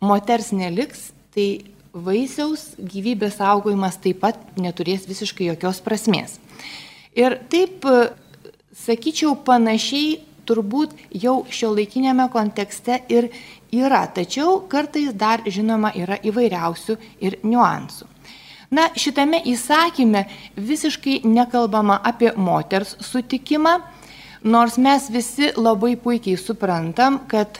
moters 0.00 0.52
neliks, 0.54 1.10
tai 1.34 1.48
vaisiaus 1.94 2.74
gyvybės 2.78 3.38
saugojimas 3.40 3.98
taip 4.02 4.20
pat 4.22 4.38
neturės 4.60 5.06
visiškai 5.08 5.50
jokios 5.50 5.80
prasmės. 5.84 6.38
Ir 7.16 7.38
taip, 7.50 7.84
e, 7.84 8.10
sakyčiau, 8.76 9.34
panašiai 9.44 10.20
turbūt 10.46 10.94
jau 11.10 11.44
šio 11.50 11.72
laikinėme 11.74 12.28
kontekste 12.32 13.00
ir 13.08 13.30
yra, 13.72 14.06
tačiau 14.06 14.60
kartais 14.68 15.12
dar 15.14 15.42
žinoma 15.46 15.92
yra 15.94 16.18
įvairiausių 16.22 16.96
ir 17.20 17.38
niuansų. 17.42 18.06
Na, 18.70 18.86
šitame 18.94 19.40
įsakyme 19.50 20.28
visiškai 20.54 21.20
nekalbama 21.26 21.98
apie 22.06 22.30
moters 22.36 22.94
sutikimą, 23.02 23.80
nors 24.42 24.78
mes 24.78 25.08
visi 25.10 25.50
labai 25.56 25.96
puikiai 25.98 26.38
suprantam, 26.38 27.18
kad 27.26 27.58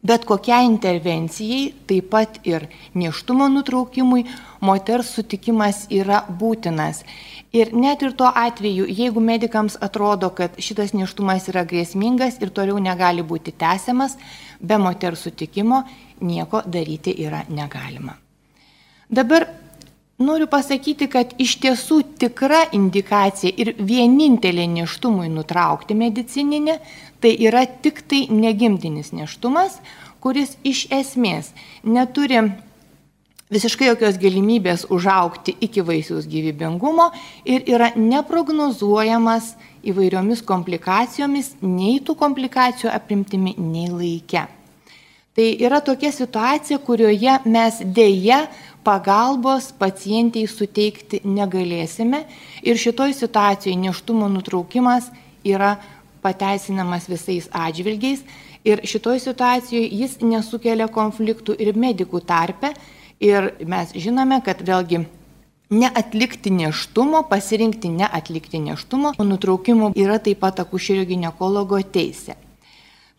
Bet 0.00 0.24
kokiai 0.24 0.64
intervencijai, 0.64 1.74
taip 1.84 2.06
pat 2.08 2.38
ir 2.48 2.64
neštumo 2.96 3.50
nutraukimui, 3.52 4.22
moters 4.64 5.10
sutikimas 5.12 5.82
yra 5.92 6.22
būtinas. 6.40 7.02
Ir 7.52 7.74
net 7.76 8.00
ir 8.06 8.14
tuo 8.16 8.30
atveju, 8.32 8.86
jeigu 8.88 9.20
medikams 9.20 9.76
atrodo, 9.76 10.30
kad 10.32 10.56
šitas 10.56 10.94
neštumas 10.96 11.50
yra 11.52 11.66
grėsmingas 11.68 12.40
ir 12.40 12.48
toliau 12.56 12.80
negali 12.80 13.20
būti 13.20 13.52
tęsiamas, 13.52 14.16
be 14.60 14.80
moters 14.80 15.26
sutikimo 15.28 15.82
nieko 16.24 16.62
daryti 16.64 17.12
yra 17.20 17.44
negalima. 17.48 18.16
Dabar 19.10 19.50
Noriu 20.20 20.44
pasakyti, 20.52 21.06
kad 21.08 21.30
iš 21.40 21.54
tiesų 21.62 22.02
tikra 22.20 22.58
indikacija 22.76 23.54
ir 23.56 23.70
vienintelė 23.80 24.66
neštumui 24.68 25.30
nutraukti 25.32 25.96
medicininė, 25.96 26.74
tai 27.20 27.34
yra 27.36 27.66
tik 27.66 28.02
tai 28.08 28.26
negimdinis 28.32 29.12
neštumas, 29.16 29.78
kuris 30.20 30.56
iš 30.64 30.86
esmės 30.92 31.52
neturi 31.84 32.40
visiškai 33.50 33.88
jokios 33.90 34.18
galimybės 34.20 34.86
užaukti 34.94 35.56
iki 35.64 35.82
vaisiaus 35.82 36.28
gyvybingumo 36.30 37.10
ir 37.44 37.66
yra 37.66 37.90
neprognozuojamas 37.98 39.54
įvairiomis 39.90 40.44
komplikacijomis, 40.46 41.54
nei 41.62 41.98
tų 42.04 42.14
komplikacijų 42.20 42.92
apimtimi, 42.92 43.56
nei 43.58 43.88
laike. 43.90 44.46
Tai 45.34 45.46
yra 45.62 45.80
tokia 45.80 46.10
situacija, 46.12 46.80
kurioje 46.84 47.38
mes 47.48 47.78
dėja 47.96 48.44
pagalbos 48.84 49.70
pacientiai 49.78 50.48
suteikti 50.50 51.22
negalėsime 51.24 52.24
ir 52.66 52.80
šitoj 52.80 53.14
situacijoje 53.16 53.78
neštumo 53.78 54.28
nutraukimas 54.32 55.10
yra 55.46 55.76
pateisinamas 56.22 57.08
visais 57.10 57.48
atžvilgiais 57.52 58.24
ir 58.64 58.82
šitoj 58.84 59.20
situacijoje 59.24 59.88
jis 60.02 60.18
nesukelia 60.24 60.88
konfliktų 60.92 61.56
ir 61.58 61.78
medikų 61.78 62.20
tarpe 62.26 62.74
ir 63.20 63.54
mes 63.66 63.94
žinome, 63.96 64.40
kad 64.44 64.62
vėlgi 64.64 65.04
neatlikti 65.70 66.50
neštumo, 66.50 67.22
pasirinkti 67.30 67.88
neatlikti 67.94 68.58
neštumo, 68.58 69.14
nutraukimo 69.18 69.92
yra 69.94 70.18
taip 70.18 70.42
pat 70.42 70.60
akušerio 70.64 71.06
gynekologo 71.06 71.78
teisė. 71.94 72.36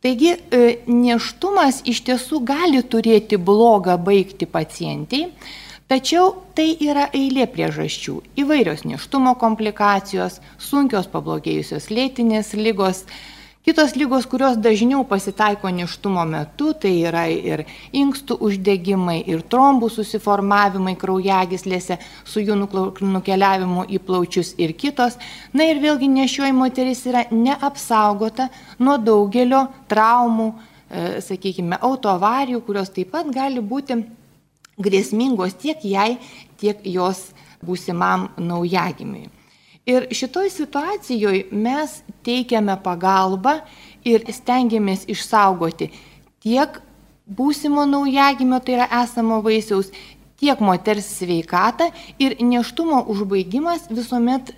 Taigi 0.02 0.32
e, 0.34 0.62
neštumas 0.90 1.84
iš 1.86 2.02
tiesų 2.08 2.42
gali 2.44 2.82
turėti 2.82 3.38
blogą 3.38 4.00
baigti 4.02 4.48
pacientiai, 4.50 5.30
tačiau 5.92 6.32
tai 6.56 6.70
yra 6.80 7.10
eilė 7.12 7.50
priežasčių. 7.52 8.16
Įvairios 8.40 8.86
neštumo 8.88 9.36
komplikacijos, 9.42 10.40
sunkios 10.58 11.12
pablogėjusios 11.12 11.92
lėtinės 11.92 12.56
lygos, 12.56 13.04
Kitos 13.62 13.92
lygos, 13.94 14.26
kurios 14.26 14.56
dažniau 14.58 15.04
pasitaiko 15.06 15.70
neštumo 15.70 16.24
metu, 16.26 16.72
tai 16.74 16.96
yra 17.06 17.28
ir 17.30 17.62
inkstų 17.94 18.40
uždegimai, 18.48 19.20
ir 19.30 19.44
trombų 19.46 19.86
susiformavimai 19.94 20.96
kraujagislėse 20.98 22.00
su 22.26 22.42
jų 22.42 22.56
nukeliavimu 22.58 23.84
į 23.86 24.00
plaučius 24.08 24.56
ir 24.58 24.74
kitos. 24.74 25.20
Na 25.54 25.68
ir 25.70 25.78
vėlgi 25.84 26.10
nešioji 26.10 26.56
moteris 26.58 27.04
yra 27.06 27.28
neapsaugota 27.30 28.50
nuo 28.82 28.98
daugelio 28.98 29.68
traumų, 29.94 30.48
e, 30.90 31.06
sakykime, 31.22 31.78
autoavarijų, 31.86 32.64
kurios 32.66 32.90
taip 32.90 33.14
pat 33.14 33.30
gali 33.30 33.62
būti 33.62 34.00
grėsmingos 34.84 35.56
tiek 35.62 35.84
jai, 35.86 36.16
tiek 36.62 36.82
jos 36.86 37.30
būsimam 37.66 38.30
naujagimiui. 38.38 39.30
Ir 39.90 40.08
šitoj 40.14 40.52
situacijoje 40.54 41.48
mes 41.52 42.02
teikiame 42.26 42.76
pagalbą 42.84 43.60
ir 44.06 44.28
stengiamės 44.30 45.08
išsaugoti 45.10 45.90
tiek 46.42 46.78
būsimo 47.26 47.86
naujagimio, 47.90 48.60
tai 48.62 48.78
yra 48.78 48.88
esamo 49.02 49.40
vaisiaus, 49.46 49.92
tiek 50.42 50.62
moters 50.62 51.08
sveikatą 51.20 51.92
ir 52.22 52.38
neštumo 52.42 53.04
užbaigimas 53.14 53.88
visuomet 53.90 54.54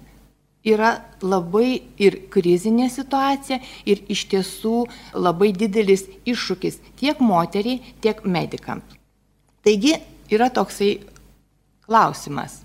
yra 0.64 0.94
labai 1.22 1.84
ir 2.00 2.22
krizinė 2.32 2.88
situacija 2.92 3.60
ir 3.86 4.04
iš 4.12 4.26
tiesų 4.32 4.86
labai 5.14 5.52
didelis 5.56 6.06
iššūkis 6.24 6.80
tiek 7.00 7.20
moteriai, 7.20 7.82
tiek 8.02 8.24
medikams. 8.24 8.88
Taigi 9.64 9.98
yra 10.36 10.50
toksai 10.54 10.98
klausimas. 11.86 12.62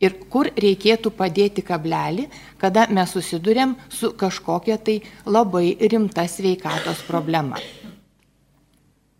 Ir 0.00 0.14
kur 0.32 0.48
reikėtų 0.56 1.12
padėti 1.12 1.60
kablelį, 1.64 2.24
kada 2.60 2.86
mes 2.88 3.10
susidurėm 3.12 3.74
su 3.92 4.14
kažkokia 4.16 4.78
tai 4.80 5.02
labai 5.28 5.74
rimta 5.92 6.24
sveikatos 6.24 7.02
problema. 7.04 7.60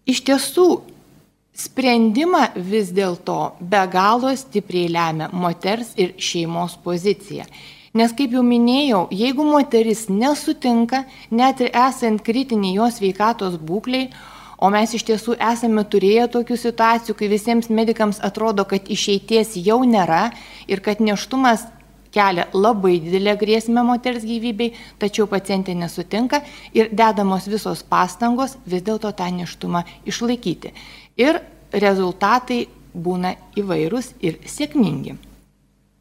Iš 0.09 0.23
tiesų, 0.25 0.69
sprendimą 1.53 2.47
vis 2.57 2.95
dėlto 2.97 3.37
be 3.61 3.83
galo 3.93 4.33
stipriai 4.33 4.89
lemia 4.89 5.29
moters 5.33 5.93
ir 6.01 6.17
šeimos 6.17 6.79
pozicija. 6.81 7.45
Nes 7.93 8.15
kaip 8.17 8.33
jau 8.33 8.43
minėjau, 8.47 9.09
jeigu 9.11 9.45
moteris 9.45 10.05
nesutinka, 10.09 11.03
net 11.31 11.61
ir 11.61 11.73
esant 11.75 12.23
kritiniai 12.23 12.77
jos 12.79 13.01
veikatos 13.03 13.59
būkliai, 13.59 14.09
O 14.61 14.69
mes 14.69 14.93
iš 14.93 15.07
tiesų 15.09 15.39
esame 15.41 15.87
turėję 15.89 16.27
tokių 16.35 16.57
situacijų, 16.61 17.17
kai 17.17 17.29
visiems 17.33 17.71
medikams 17.73 18.19
atrodo, 18.21 18.67
kad 18.69 18.91
išeities 18.93 19.55
jau 19.57 19.79
nėra 19.89 20.27
ir 20.69 20.83
kad 20.85 21.01
neštumas 21.01 21.65
kelia 22.13 22.45
labai 22.53 22.99
didelę 23.01 23.37
grėsmę 23.41 23.85
moters 23.87 24.27
gyvybei, 24.27 24.75
tačiau 25.01 25.29
pacientė 25.31 25.77
nesutinka 25.79 26.43
ir 26.77 26.91
dedamos 26.93 27.49
visos 27.49 27.81
pastangos 27.87 28.59
vis 28.67 28.85
dėlto 28.85 29.15
tą 29.17 29.31
neštumą 29.33 29.85
išlaikyti. 30.11 30.75
Ir 31.17 31.41
rezultatai 31.73 32.67
būna 32.93 33.37
įvairūs 33.57 34.15
ir 34.21 34.41
sėkmingi. 34.45 35.17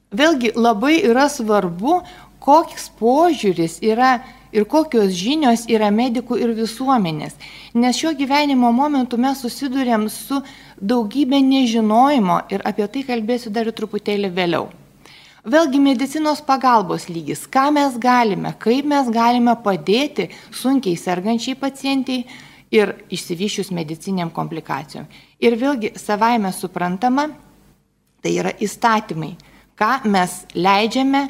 Vėlgi 0.10 0.56
labai 0.58 0.98
yra 1.06 1.28
svarbu, 1.30 2.02
koks 2.42 2.90
požiūris 3.00 3.78
yra 3.86 4.18
ir 4.52 4.66
kokios 4.66 5.14
žinios 5.18 5.66
yra 5.70 5.90
medikų 5.94 6.40
ir 6.42 6.54
visuomenės. 6.58 7.38
Nes 7.74 7.98
šiuo 8.00 8.14
gyvenimo 8.18 8.72
momentu 8.74 9.18
mes 9.18 9.42
susidurėm 9.44 10.08
su 10.10 10.42
daugybė 10.82 11.42
nežinojimo 11.46 12.42
ir 12.54 12.66
apie 12.66 12.88
tai 12.88 13.06
kalbėsiu 13.08 13.54
dar 13.54 13.70
truputėlį 13.72 14.32
vėliau. 14.34 14.70
Vėlgi 15.50 15.80
medicinos 15.80 16.42
pagalbos 16.44 17.08
lygis, 17.08 17.46
ką 17.48 17.70
mes 17.72 17.96
galime, 17.98 18.52
kaip 18.60 18.86
mes 18.86 19.08
galime 19.10 19.56
padėti 19.64 20.28
sunkiai 20.52 21.00
sergančiai 21.00 21.56
pacientiai 21.56 22.26
ir 22.76 22.92
išsivyšius 23.10 23.72
mediciniam 23.74 24.30
komplikacijom. 24.30 25.08
Ir 25.40 25.56
vėlgi 25.58 25.94
savaime 25.98 26.52
suprantama, 26.54 27.30
tai 28.22 28.36
yra 28.36 28.52
įstatymai, 28.60 29.32
ką 29.80 29.94
mes 30.12 30.42
leidžiame 30.54 31.24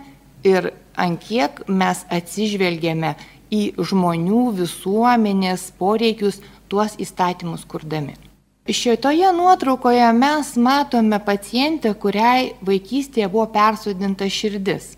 ir 0.44 0.72
ant 0.96 1.20
kiek 1.22 1.62
mes 1.68 2.06
atsižvelgėme 2.10 3.16
į 3.50 3.62
žmonių 3.78 4.46
visuomenės 4.62 5.70
poreikius 5.78 6.42
tuos 6.70 6.96
įstatymus 7.02 7.66
kurdami. 7.70 8.16
Šitoje 8.70 9.32
nuotraukoje 9.34 10.12
mes 10.14 10.54
matome 10.62 11.18
pacientę, 11.26 11.96
kuriai 11.98 12.54
vaikystėje 12.62 13.30
buvo 13.32 13.48
persodinta 13.50 14.28
širdis. 14.30 14.92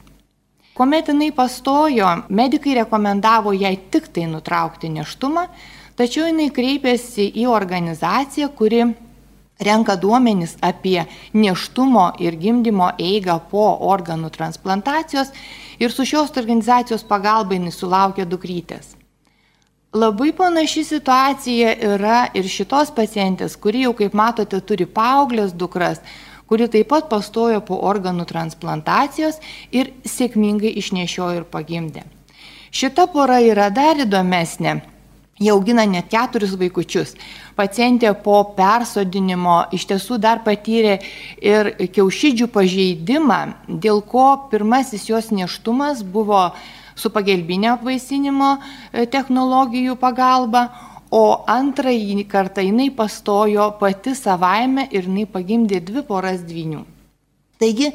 Kuomet 0.75 1.07
jinai 1.07 1.29
pastojo, 1.35 2.09
medikai 2.27 2.75
rekomendavo 2.81 3.53
jai 3.55 3.77
tik 3.91 4.09
tai 4.11 4.25
nutraukti 4.27 4.91
neštumą, 4.91 5.45
tačiau 5.95 6.27
jinai 6.27 6.49
kreipėsi 6.51 7.29
į 7.43 7.47
organizaciją, 7.47 8.51
kuri 8.55 8.83
renka 9.61 9.95
duomenys 9.95 10.57
apie 10.59 11.05
neštumo 11.33 12.11
ir 12.19 12.35
gimdymo 12.35 12.91
eigą 12.99 13.39
po 13.51 13.67
organų 13.93 14.31
transplantacijos 14.35 15.31
ir 15.81 15.91
su 15.91 16.05
šios 16.05 16.31
organizacijos 16.37 17.03
pagalba 17.09 17.57
jis 17.57 17.79
sulaukė 17.81 18.27
dukrytės. 18.29 18.93
Labai 19.91 20.29
panaši 20.31 20.85
situacija 20.87 21.73
yra 21.83 22.19
ir 22.37 22.45
šitos 22.47 22.93
pacientės, 22.95 23.57
kuri 23.59 23.81
jau, 23.83 23.91
kaip 23.97 24.13
matote, 24.15 24.61
turi 24.63 24.85
paauglės 24.87 25.51
dukras, 25.51 25.99
kuri 26.47 26.69
taip 26.71 26.87
pat 26.93 27.09
pastojo 27.11 27.59
po 27.67 27.81
organų 27.89 28.23
transplantacijos 28.29 29.41
ir 29.75 29.91
sėkmingai 30.07 30.71
išnešiojo 30.79 31.41
ir 31.41 31.49
pagimdė. 31.51 32.05
Šita 32.71 33.09
pora 33.11 33.41
yra 33.43 33.67
dar 33.67 33.99
įdomesnė. 33.99 34.77
Jie 35.41 35.49
augina 35.49 35.87
net 35.89 36.11
keturis 36.11 36.53
vaikučius. 36.53 37.15
Pacientė 37.57 38.11
po 38.25 38.43
persodinimo 38.57 39.55
iš 39.73 39.87
tiesų 39.89 40.19
dar 40.21 40.43
patyrė 40.45 40.99
ir 41.41 41.71
kiaušidžių 41.95 42.47
pažeidimą, 42.53 43.39
dėl 43.65 44.03
ko 44.05 44.27
pirmasis 44.53 45.07
jos 45.09 45.31
neštumas 45.33 46.05
buvo 46.05 46.51
su 46.95 47.09
pagelbinio 47.09 47.73
apvaisinimo 47.73 48.53
e, 48.59 49.07
technologijų 49.09 49.97
pagalba, 49.97 50.67
o 51.11 51.43
antrąjį 51.49 52.23
kartą 52.31 52.63
jinai 52.63 52.91
pastojo 52.95 53.71
pati 53.81 54.13
savaime 54.15 54.87
ir 54.93 55.09
jinai 55.09 55.25
pagimdė 55.27 55.81
dvi 55.89 56.05
poras 56.07 56.45
dvinių. 56.47 56.85
Taigi, 57.61 57.91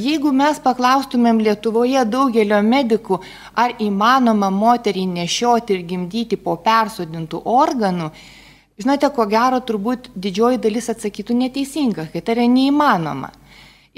jeigu 0.00 0.30
mes 0.32 0.58
paklaustumėm 0.64 1.42
Lietuvoje 1.44 2.06
daugelio 2.08 2.62
medikų, 2.64 3.18
ar 3.52 3.74
įmanoma 3.84 4.48
moterį 4.54 5.02
nešioti 5.10 5.76
ir 5.76 5.82
gimdyti 5.90 6.38
po 6.40 6.54
persodintų 6.64 7.42
organų, 7.44 8.06
žinote, 8.80 9.10
ko 9.12 9.26
gero 9.28 9.58
turbūt 9.60 10.08
didžioji 10.16 10.62
dalis 10.64 10.88
atsakytų 10.94 11.36
neteisinga, 11.42 12.08
kad 12.14 12.24
tai 12.24 12.38
yra 12.38 12.48
neįmanoma. 12.48 13.34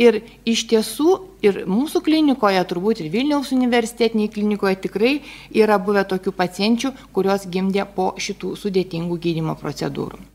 Ir 0.01 0.23
iš 0.49 0.65
tiesų 0.73 1.15
ir 1.45 1.63
mūsų 1.71 2.03
klinikoje, 2.03 2.67
turbūt 2.67 3.05
ir 3.05 3.13
Vilniaus 3.15 3.55
universitetinėje 3.55 4.35
klinikoje 4.35 4.81
tikrai 4.89 5.15
yra 5.55 5.79
buvę 5.79 6.03
tokių 6.17 6.35
pacienčių, 6.43 6.97
kurios 7.15 7.47
gimdė 7.47 7.87
po 7.95 8.11
šitų 8.19 8.57
sudėtingų 8.59 9.23
gydimo 9.23 9.55
procedūrų. 9.63 10.32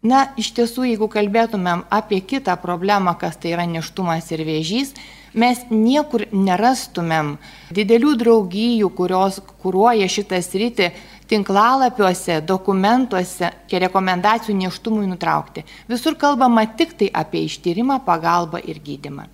Na, 0.00 0.30
iš 0.40 0.54
tiesų, 0.56 0.86
jeigu 0.88 1.10
kalbėtumėm 1.12 1.82
apie 1.92 2.22
kitą 2.24 2.54
problemą, 2.62 3.12
kas 3.20 3.36
tai 3.36 3.50
yra 3.52 3.66
neštumas 3.68 4.30
ir 4.32 4.40
vėžys, 4.48 4.94
mes 5.36 5.60
niekur 5.68 6.24
nerastumėm 6.32 7.34
didelių 7.76 8.14
draugijų, 8.22 8.88
kurios 8.96 9.42
kūruoja 9.60 10.08
šitą 10.08 10.40
sritį 10.40 10.88
tinklalapiuose, 11.28 12.40
dokumentuose, 12.48 13.52
rekomendacijų 13.84 14.56
neštumui 14.62 15.04
nutraukti. 15.10 15.66
Visur 15.92 16.16
kalbama 16.16 16.64
tik 16.64 16.96
tai 16.96 17.10
apie 17.12 17.44
ištyrimą, 17.44 18.00
pagalbą 18.08 18.64
ir 18.64 18.80
gydimą. 18.80 19.28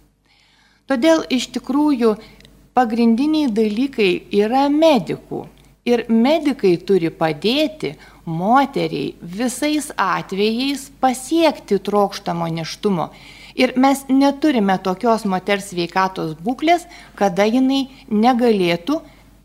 Todėl 0.90 1.22
iš 1.30 1.46
tikrųjų 1.54 2.16
pagrindiniai 2.74 3.48
dalykai 3.54 4.10
yra 4.34 4.66
medikų. 4.70 5.46
Ir 5.86 6.04
medikai 6.10 6.74
turi 6.82 7.12
padėti 7.14 7.94
moteriai 8.26 9.14
visais 9.22 9.92
atvejais 9.94 10.88
pasiekti 11.00 11.78
trokštamo 11.78 12.48
neštumo. 12.58 13.10
Ir 13.56 13.72
mes 13.80 14.02
neturime 14.10 14.76
tokios 14.82 15.24
moters 15.24 15.70
sveikatos 15.70 16.34
būklės, 16.44 16.84
kada 17.16 17.46
jinai 17.48 17.86
negalėtų 18.10 18.98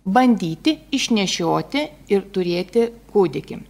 bandyti 0.05 0.79
išnešioti 0.91 1.85
ir 2.11 2.25
turėti 2.33 2.89
kūdikį. 3.13 3.61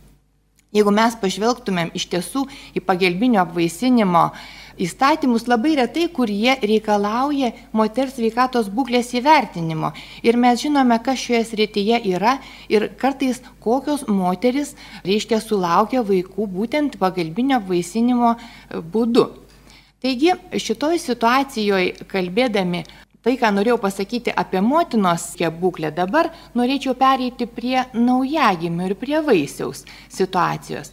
Jeigu 0.72 0.92
mes 0.96 1.18
pažvelgtumėm 1.20 1.92
iš 1.98 2.08
tiesų 2.14 2.46
į 2.80 2.82
pagelbinio 2.88 3.42
apvaisinimo 3.44 4.30
įstatymus 4.82 5.48
labai 5.50 5.76
retai, 5.80 6.08
kur 6.14 6.32
jie 6.32 6.56
reikalauja 6.62 7.52
moters 7.78 8.16
sveikatos 8.18 8.70
būklės 8.74 9.14
įvertinimo. 9.20 9.94
Ir 10.26 10.40
mes 10.42 10.62
žinome, 10.64 10.98
kas 11.04 11.22
šioje 11.22 11.44
srityje 11.52 12.02
yra 12.14 12.38
ir 12.72 12.90
kartais 13.02 13.42
kokios 13.64 14.08
moteris, 14.08 14.76
reiškia, 15.08 15.42
sulaukia 15.44 16.04
vaikų 16.08 16.50
būtent 16.58 16.98
pagalbinio 17.02 17.62
vaisinimo 17.68 18.36
būdu. 18.94 19.30
Taigi 20.02 20.34
šitoj 20.58 20.98
situacijoje 20.98 22.08
kalbėdami 22.10 22.86
tai, 23.22 23.36
ką 23.38 23.52
norėjau 23.54 23.78
pasakyti 23.82 24.34
apie 24.34 24.62
motinos 24.66 25.36
būklę, 25.38 25.92
dabar 25.94 26.32
norėčiau 26.58 26.96
pereiti 26.98 27.46
prie 27.46 27.84
naujagimių 27.94 28.90
ir 28.90 28.96
prie 28.98 29.20
vaisiaus 29.22 29.86
situacijos. 30.10 30.90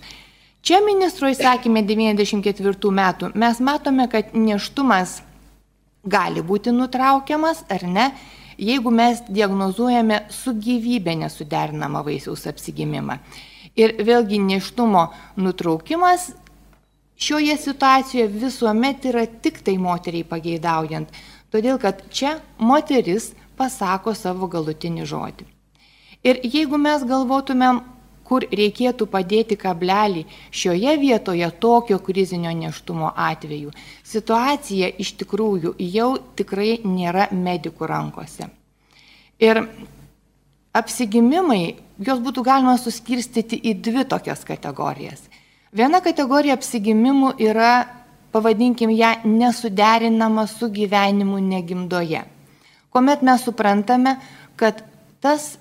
Čia 0.63 0.81
ministro 0.85 1.31
įsakymė 1.31 1.85
94 1.87 2.91
metų 2.95 3.31
mes 3.39 3.61
matome, 3.65 4.09
kad 4.11 4.35
neštumas 4.35 5.21
gali 6.05 6.43
būti 6.43 6.73
nutraukiamas 6.75 7.63
ar 7.71 7.85
ne, 7.87 8.09
jeigu 8.59 8.91
mes 8.91 9.23
diagnozuojame 9.29 10.25
su 10.35 10.53
gyvybė 10.55 11.15
nesuderinamą 11.23 12.03
vaisiaus 12.07 12.47
apsigimimą. 12.51 13.19
Ir 13.79 13.95
vėlgi 14.03 14.41
neštumo 14.43 15.09
nutraukimas 15.39 16.33
šioje 17.19 17.57
situacijoje 17.63 18.29
visuomet 18.29 19.07
yra 19.11 19.27
tik 19.27 19.63
tai 19.67 19.77
moteriai 19.79 20.27
pageidaujant, 20.27 21.13
todėl 21.55 21.79
kad 21.83 22.03
čia 22.11 22.39
moteris 22.59 23.33
pasako 23.59 24.15
savo 24.15 24.51
galutinį 24.51 25.07
žodį. 25.07 25.47
Ir 26.27 26.41
jeigu 26.43 26.79
mes 26.83 27.05
galvotumėm, 27.07 27.81
kur 28.29 28.45
reikėtų 28.45 29.09
padėti 29.09 29.57
kablelį 29.57 30.27
šioje 30.53 30.95
vietoje 31.01 31.49
tokio 31.61 31.99
krizinio 32.05 32.53
neštumo 32.53 33.13
atveju, 33.17 33.73
situacija 34.05 34.91
iš 35.01 35.15
tikrųjų 35.23 35.75
jau 35.97 36.11
tikrai 36.37 36.79
nėra 36.85 37.31
medikų 37.33 37.89
rankose. 37.89 38.51
Ir 39.41 39.63
apsigimimai, 40.77 41.79
jos 41.99 42.21
būtų 42.23 42.45
galima 42.47 42.77
suskirstyti 42.79 43.59
į 43.71 43.77
dvi 43.83 44.05
tokias 44.09 44.45
kategorijas. 44.47 45.23
Viena 45.75 46.01
kategorija 46.05 46.57
apsigimimų 46.57 47.35
yra, 47.45 47.87
pavadinkim 48.33 48.91
ją, 48.93 49.15
nesuderinama 49.25 50.47
su 50.49 50.69
gyvenimu 50.73 51.41
negimdoje. 51.45 52.25
Kuomet 52.93 53.23
mes 53.23 53.45
suprantame, 53.45 54.17
kad 54.57 54.81
tas 55.21 55.57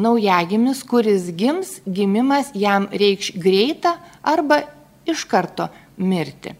naujagimis, 0.00 0.82
kuris 0.88 1.30
gims, 1.36 1.78
gimimas 1.86 2.50
jam 2.54 2.88
reikš 2.92 3.34
greitą 3.40 3.96
arba 4.22 4.62
iš 5.08 5.24
karto 5.28 5.68
mirti. 5.96 6.54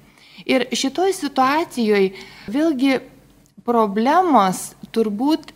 Ir 0.49 0.66
šitoj 0.72 1.12
situacijoje 1.14 2.12
vėlgi 2.51 2.99
problemos 3.66 4.70
turbūt 4.95 5.53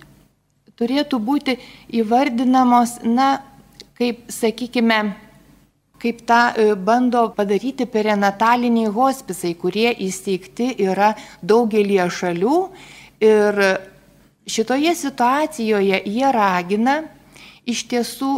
turėtų 0.79 1.21
būti 1.23 1.57
įvardinamos, 2.01 2.99
na, 3.07 3.39
kaip, 3.99 4.25
sakykime, 4.33 5.01
kaip 6.03 6.23
tą 6.29 6.41
e, 6.51 6.67
bando 6.75 7.29
padaryti 7.37 7.87
perinataliniai 7.91 8.93
hospisai, 8.93 9.55
kurie 9.59 9.89
įsteigti 10.05 10.75
yra 10.85 11.15
daugelie 11.43 12.05
šalių. 12.11 12.59
Ir 13.25 13.61
šitoje 14.51 14.93
situacijoje 14.99 16.03
jie 16.05 16.33
ragina 16.35 16.99
iš 17.67 17.85
tiesų 17.91 18.33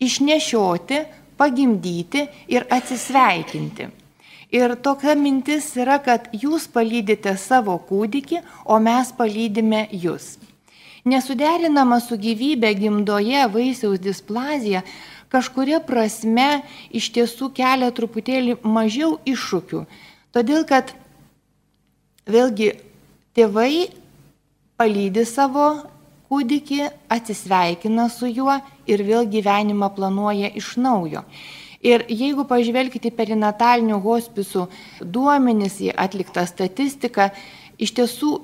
išnešioti, 0.00 1.00
pagimdyti 1.40 2.26
ir 2.52 2.66
atsisveikinti. 2.72 3.88
Ir 4.50 4.74
tokia 4.82 5.14
mintis 5.14 5.68
yra, 5.78 6.00
kad 6.02 6.26
jūs 6.34 6.66
palydite 6.72 7.36
savo 7.38 7.76
kūdikį, 7.86 8.40
o 8.66 8.80
mes 8.82 9.12
palydime 9.16 9.84
jūs. 9.94 10.34
Nesuderinama 11.06 12.00
su 12.02 12.18
gyvybė 12.20 12.74
gimdoje 12.76 13.46
vaisiaus 13.54 14.02
displazija 14.02 14.82
kažkuria 15.30 15.78
prasme 15.86 16.64
iš 16.90 17.08
tiesų 17.14 17.52
kelia 17.56 17.88
truputėlį 17.94 18.58
mažiau 18.66 19.14
iššūkių. 19.24 19.84
Todėl, 20.34 20.66
kad 20.66 20.92
vėlgi 22.28 22.74
tėvai 23.38 23.88
palydi 24.76 25.24
savo 25.24 25.70
kūdikį, 26.30 26.84
atsisveikina 27.10 28.06
su 28.12 28.28
juo 28.30 28.60
ir 28.86 29.02
vėl 29.06 29.26
gyvenimą 29.30 29.90
planuoja 29.96 30.52
iš 30.60 30.76
naujo. 30.78 31.24
Ir 31.80 32.04
jeigu 32.12 32.44
pažvelgite 32.44 33.10
perinatalinių 33.16 33.98
hospisų 34.04 34.66
duomenys 35.00 35.80
į 35.80 35.94
atliktą 35.96 36.44
statistiką, 36.46 37.30
iš 37.80 37.94
tiesų 37.96 38.34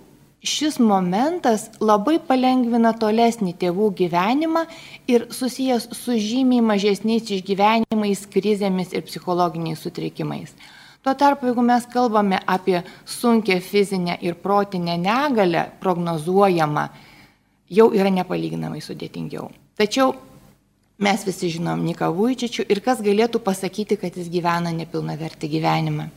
šis 0.46 0.78
momentas 0.80 1.66
labai 1.82 2.16
palengvina 2.22 2.94
tolesnį 2.96 3.52
tėvų 3.60 3.90
gyvenimą 4.00 4.64
ir 5.10 5.26
susijęs 5.34 5.90
su 5.98 6.16
žymiai 6.22 6.64
mažesniais 6.64 7.28
išgyvenimais, 7.38 8.24
krizėmis 8.32 8.94
ir 8.94 9.04
psichologiniais 9.08 9.82
sutrikimais. 9.82 10.54
Tuo 11.02 11.14
tarpu, 11.14 11.46
jeigu 11.50 11.62
mes 11.62 11.84
kalbame 11.86 12.40
apie 12.50 12.80
sunkę 13.06 13.60
fizinę 13.60 14.16
ir 14.26 14.34
protinę 14.42 14.96
negalę 14.98 15.68
prognozuojamą, 15.80 16.88
jau 17.70 17.90
yra 17.94 18.10
nepalyginamai 18.12 18.82
sudėtingiau. 18.84 19.50
Tačiau 19.76 20.14
mes 21.02 21.24
visi 21.26 21.50
žinom 21.56 21.82
Niką 21.84 22.08
Vujčičių 22.14 22.66
ir 22.70 22.80
kas 22.84 23.02
galėtų 23.04 23.42
pasakyti, 23.44 23.98
kad 24.00 24.16
jis 24.16 24.30
gyvena 24.32 24.72
nepilnavertį 24.72 25.50
gyvenimą. 25.56 26.08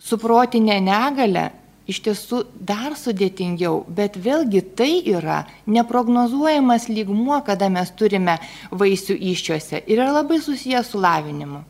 Su 0.00 0.16
protinė 0.18 0.80
negale 0.80 1.50
iš 1.90 2.00
tiesų 2.06 2.44
dar 2.54 2.94
sudėtingiau, 2.98 3.82
bet 3.88 4.16
vėlgi 4.16 4.62
tai 4.78 5.02
yra 5.10 5.42
neprognozuojamas 5.66 6.88
lygmuo, 6.90 7.40
kada 7.46 7.68
mes 7.72 7.90
turime 7.98 8.38
vaisių 8.70 9.16
iščiose 9.32 9.82
ir 9.86 9.98
yra 9.98 10.10
labai 10.20 10.40
susijęs 10.42 10.92
su 10.92 11.00
lavinimu. 11.02 11.62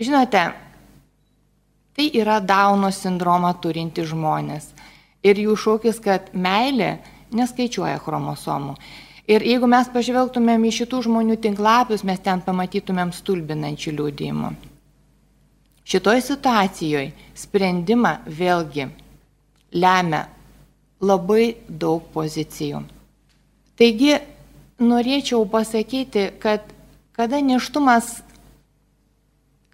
Žinote, 0.00 0.44
tai 1.96 2.06
yra 2.16 2.38
Dauno 2.40 2.88
sindromą 2.94 3.52
turinti 3.60 4.06
žmonės 4.08 4.70
ir 5.26 5.40
jų 5.42 5.56
šūkis, 5.60 5.98
kad 6.00 6.30
meilė 6.32 6.94
neskaičiuoja 7.36 7.98
chromosomų. 8.02 8.74
Ir 9.30 9.44
jeigu 9.46 9.68
mes 9.70 9.88
pažvelgtumėm 9.92 10.64
į 10.66 10.72
šitų 10.80 11.04
žmonių 11.06 11.36
tinklapius, 11.42 12.02
mes 12.06 12.18
ten 12.24 12.42
pamatytumėm 12.42 13.12
stulbinančių 13.14 13.94
liūdėjimų. 13.98 14.50
Šitoj 15.90 16.22
situacijoje 16.22 17.12
sprendimą 17.38 18.16
vėlgi 18.26 18.88
lemia 19.74 20.24
labai 21.00 21.54
daug 21.68 22.04
pozicijų. 22.14 22.82
Taigi 23.78 24.18
norėčiau 24.80 25.46
pasakyti, 25.48 26.26
kad 26.42 26.66
kada 27.16 27.40
neštumas, 27.44 28.22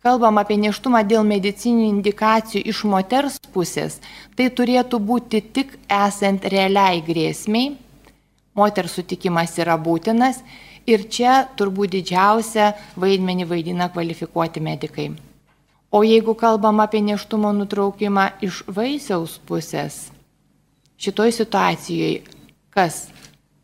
kalbam 0.07 0.39
apie 0.39 0.59
neštumą 0.63 1.03
dėl 1.11 1.27
medicininių 1.27 1.89
indikacijų 1.91 2.63
iš 2.71 2.85
moters 2.87 3.41
pusės, 3.55 3.99
tai 4.39 4.47
turėtų 4.55 5.01
būti 5.03 5.43
tik 5.57 5.75
esant 5.91 6.47
realiai 6.53 7.03
grėsmiai, 7.03 7.73
moters 8.55 8.95
sutikimas 8.99 9.57
yra 9.59 9.75
būtinas 9.77 10.43
ir 10.87 11.09
čia 11.11 11.41
turbūt 11.59 11.97
didžiausia 11.97 12.73
vaidmenį 12.95 13.49
vaidina 13.51 13.91
kvalifikuoti 13.91 14.63
medikai. 14.63 15.09
O 15.91 16.03
jeigu 16.07 16.37
kalbam 16.39 16.81
apie 16.85 17.03
neštumo 17.03 17.51
nutraukimą 17.57 18.29
iš 18.47 18.63
vaisiaus 18.79 19.39
pusės, 19.49 20.07
šitoj 21.03 21.35
situacijoje 21.35 22.23
kas 22.77 23.07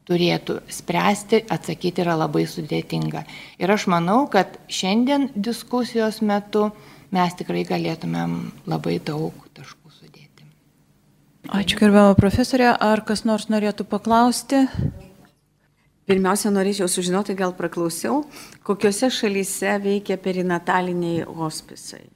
turėtų 0.08 0.58
spręsti, 0.72 1.44
atsakyti 1.52 2.02
yra 2.04 2.16
labai 2.18 2.44
sudėtinga. 2.50 3.24
Ir 3.62 3.72
aš 3.74 3.86
manau, 3.92 4.24
kad 4.30 4.58
šiandien 4.72 5.30
diskusijos 5.34 6.20
metu 6.26 6.70
mes 7.14 7.36
tikrai 7.38 7.62
galėtumėm 7.68 8.36
labai 8.70 8.98
daug 9.04 9.36
taškų 9.54 9.92
sudėti. 9.94 10.48
Ačiū, 11.52 11.78
gerbiamą 11.78 12.16
profesorę. 12.18 12.72
Ar 12.74 13.04
kas 13.06 13.24
nors 13.28 13.48
norėtų 13.52 13.86
paklausti? 13.88 14.66
Pirmiausia, 16.10 16.50
norėčiau 16.50 16.88
sužinoti, 16.90 17.36
gal 17.38 17.54
praklausiau, 17.54 18.24
kokiuose 18.66 19.06
šalyse 19.14 19.76
veikia 19.84 20.18
perinataliniai 20.18 21.22
hospisai. 21.38 22.08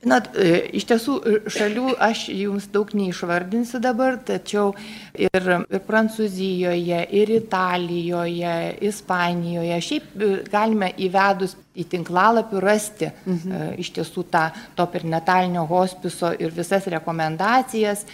Na, 0.00 0.16
e, 0.32 0.70
iš 0.78 0.86
tiesų 0.88 1.14
e, 1.20 1.32
šalių 1.52 1.90
aš 2.00 2.22
jums 2.32 2.70
daug 2.72 2.88
neišvardinsiu 2.96 3.82
dabar, 3.84 4.16
tačiau 4.24 4.70
ir, 5.12 5.48
ir 5.60 5.82
Prancūzijoje, 5.84 7.02
ir 7.20 7.32
Italijoje, 7.34 8.54
Ispanijoje, 8.88 9.76
šiaip 9.84 10.06
e, 10.16 10.30
galime 10.48 10.88
įvedus 11.04 11.52
į 11.76 11.84
tinklalapį 11.92 12.64
rasti 12.64 13.10
mhm. 13.12 13.76
iš 13.84 13.92
tiesų 13.98 14.24
tą 14.32 14.48
to 14.76 14.88
pernatalinio 14.88 15.66
hospiso 15.68 16.32
ir 16.32 16.56
visas 16.56 16.88
rekomendacijas. 16.88 18.06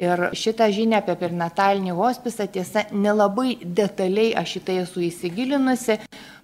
Ir 0.00 0.30
šitą 0.34 0.66
žinią 0.74 0.98
apie 0.98 1.14
pernatalinį 1.14 1.92
hospisą 1.94 2.48
tiesa 2.50 2.82
nelabai 2.90 3.60
detaliai 3.62 4.32
aš 4.40 4.56
šitai 4.56 4.80
esu 4.82 5.04
įsigilinusi, 5.06 6.00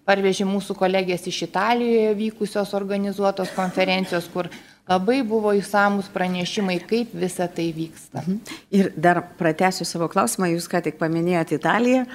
parvežė 0.06 0.46
mūsų 0.46 0.76
kolegės 0.78 1.26
iš 1.26 1.40
Italijoje 1.48 2.12
vykusios 2.20 2.76
organizuotos 2.78 3.50
konferencijos, 3.56 4.28
kur 4.30 4.46
labai 4.90 5.22
buvo 5.26 5.52
įsamus 5.54 6.10
pranešimai, 6.12 6.80
kaip 6.90 7.14
visa 7.14 7.46
tai 7.48 7.70
vyksta. 7.76 8.24
Mhm. 8.24 8.38
Ir 8.70 8.92
dar 8.96 9.22
pratęsiu 9.38 9.86
savo 9.86 10.08
klausimą, 10.08 10.50
jūs 10.50 10.68
ką 10.70 10.82
tik 10.82 10.98
paminėjote 10.98 11.58
Italiją. 11.60 12.06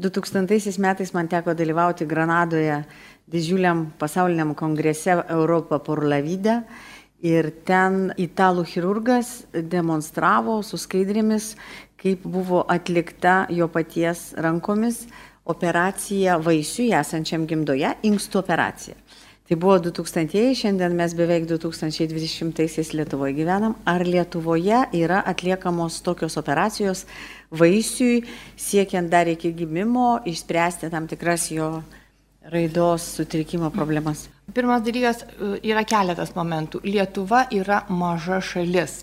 2000 0.00 0.78
metais 0.80 1.12
man 1.12 1.28
teko 1.28 1.54
dalyvauti 1.54 2.06
Granadoje 2.06 2.84
didžiuliam 3.30 3.92
pasauliniam 3.98 4.54
kongrese 4.54 5.18
Europa 5.28 5.78
por 5.78 6.04
la 6.04 6.20
vida. 6.20 6.62
Ir 7.20 7.50
ten 7.68 8.14
italų 8.16 8.64
chirurgas 8.64 9.44
demonstravo 9.52 10.62
su 10.64 10.78
skaidrėmis, 10.80 11.52
kaip 12.00 12.22
buvo 12.24 12.64
atlikta 12.64 13.44
jo 13.52 13.68
paties 13.68 14.30
rankomis 14.40 15.04
operacija 15.44 16.38
vaisiui 16.40 16.94
esančiam 16.96 17.44
gimdoje, 17.46 17.92
inkstų 18.08 18.40
operacija. 18.40 18.96
Tai 19.50 19.56
buvo 19.58 19.80
2000-ieji, 19.82 20.54
šiandien 20.60 20.92
mes 20.94 21.10
beveik 21.18 21.48
2020-aisiais 21.50 22.92
Lietuvoje 22.94 23.32
gyvenam. 23.34 23.72
Ar 23.82 24.04
Lietuvoje 24.06 24.84
yra 24.94 25.24
atliekamos 25.26 25.96
tokios 26.06 26.38
operacijos 26.38 27.02
vaisiui, 27.50 28.20
siekiant 28.54 29.10
dar 29.10 29.26
iki 29.26 29.50
gimimo 29.58 30.20
išspręsti 30.22 30.92
tam 30.94 31.10
tikras 31.10 31.48
jo 31.50 31.82
raidos 32.46 33.08
sutrikimo 33.16 33.72
problemas? 33.74 34.28
Pirmas 34.54 34.86
dalykas 34.86 35.26
yra 35.66 35.82
keletas 35.82 36.30
momentų. 36.38 36.84
Lietuva 36.86 37.48
yra 37.50 37.82
maža 37.90 38.38
šalis. 38.52 39.00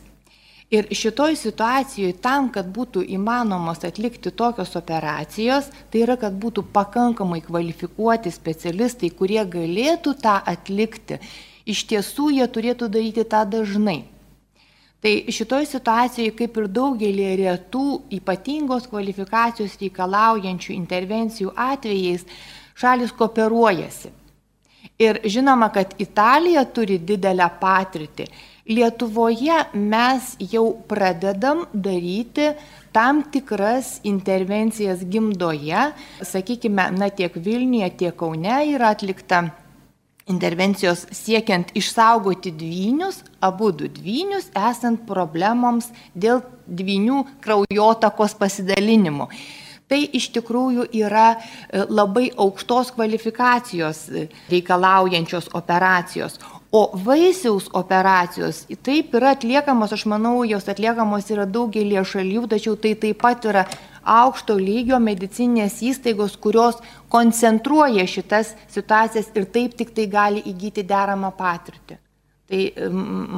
Ir 0.67 0.89
šitoj 0.91 1.37
situacijoje 1.39 2.17
tam, 2.19 2.49
kad 2.51 2.67
būtų 2.75 3.05
įmanomos 3.15 3.85
atlikti 3.87 4.33
tokios 4.35 4.73
operacijos, 4.75 5.69
tai 5.91 6.01
yra, 6.03 6.17
kad 6.19 6.35
būtų 6.35 6.65
pakankamai 6.75 7.39
kvalifikuoti 7.45 8.33
specialistai, 8.35 9.13
kurie 9.15 9.39
galėtų 9.47 10.17
tą 10.19 10.33
atlikti. 10.43 11.21
Iš 11.63 11.85
tiesų 11.87 12.33
jie 12.35 12.47
turėtų 12.51 12.89
daryti 12.91 13.23
tą 13.23 13.45
dažnai. 13.47 14.01
Tai 14.99 15.13
šitoj 15.31 15.69
situacijoje, 15.71 16.35
kaip 16.35 16.59
ir 16.59 16.67
daugelį 16.73 17.29
retų 17.45 17.85
ypatingos 18.19 18.89
kvalifikacijos 18.91 19.79
reikalaujančių 19.79 20.73
intervencijų 20.75 21.53
atvejais, 21.55 22.27
šalis 22.75 23.15
kooperuojasi. 23.15 24.11
Ir 24.99 25.21
žinoma, 25.23 25.69
kad 25.71 25.93
Italija 26.01 26.63
turi 26.65 26.97
didelę 26.99 27.47
patirtį. 27.61 28.27
Lietuvoje 28.67 29.61
mes 29.73 30.33
jau 30.51 30.65
pradedam 30.89 31.65
daryti 31.71 32.49
tam 32.91 33.21
tikras 33.31 34.01
intervencijas 34.03 35.05
gimdoje. 35.07 35.91
Sakykime, 36.21 36.89
na 36.91 37.07
tiek 37.09 37.35
Vilniuje, 37.35 37.89
tiek 37.97 38.17
Kaune 38.19 38.57
yra 38.73 38.91
atlikta 38.91 39.45
intervencijos 40.27 41.05
siekiant 41.15 41.71
išsaugoti 41.77 42.51
dvynius, 42.51 43.21
abu 43.39 43.71
du 43.71 43.87
dvynius, 43.87 44.49
esant 44.51 45.05
problemoms 45.07 45.87
dėl 46.15 46.43
dvynių 46.67 47.23
kraujotakos 47.43 48.35
pasidalinimo. 48.35 49.29
Tai 49.87 50.01
iš 50.19 50.27
tikrųjų 50.35 50.89
yra 50.99 51.29
e, 51.37 51.85
labai 51.87 52.25
aukštos 52.35 52.91
kvalifikacijos 52.97 54.01
e, 54.11 54.25
reikalaujančios 54.51 55.47
operacijos. 55.55 56.35
O 56.71 56.91
vaisiaus 57.05 57.69
operacijos 57.71 58.65
taip 58.83 59.13
yra 59.15 59.31
atliekamos, 59.35 59.93
aš 59.95 60.03
manau, 60.11 60.41
jos 60.43 60.65
atliekamos 60.67 61.29
yra 61.31 61.45
daugelie 61.47 62.01
šalių, 62.03 62.43
tačiau 62.51 62.75
tai 62.75 62.91
taip 62.99 63.21
pat 63.21 63.47
yra 63.47 63.63
aukšto 64.03 64.57
lygio 64.59 64.99
medicinės 64.99 65.79
įstaigos, 65.83 66.35
kurios 66.35 66.81
koncentruoja 67.13 68.03
šitas 68.07 68.51
situacijas 68.73 69.31
ir 69.35 69.47
taip 69.47 69.79
tik 69.79 69.95
tai 69.95 70.09
gali 70.11 70.43
įgyti 70.43 70.83
deramą 70.83 71.31
patirtį. 71.39 72.01
Tai 72.47 72.61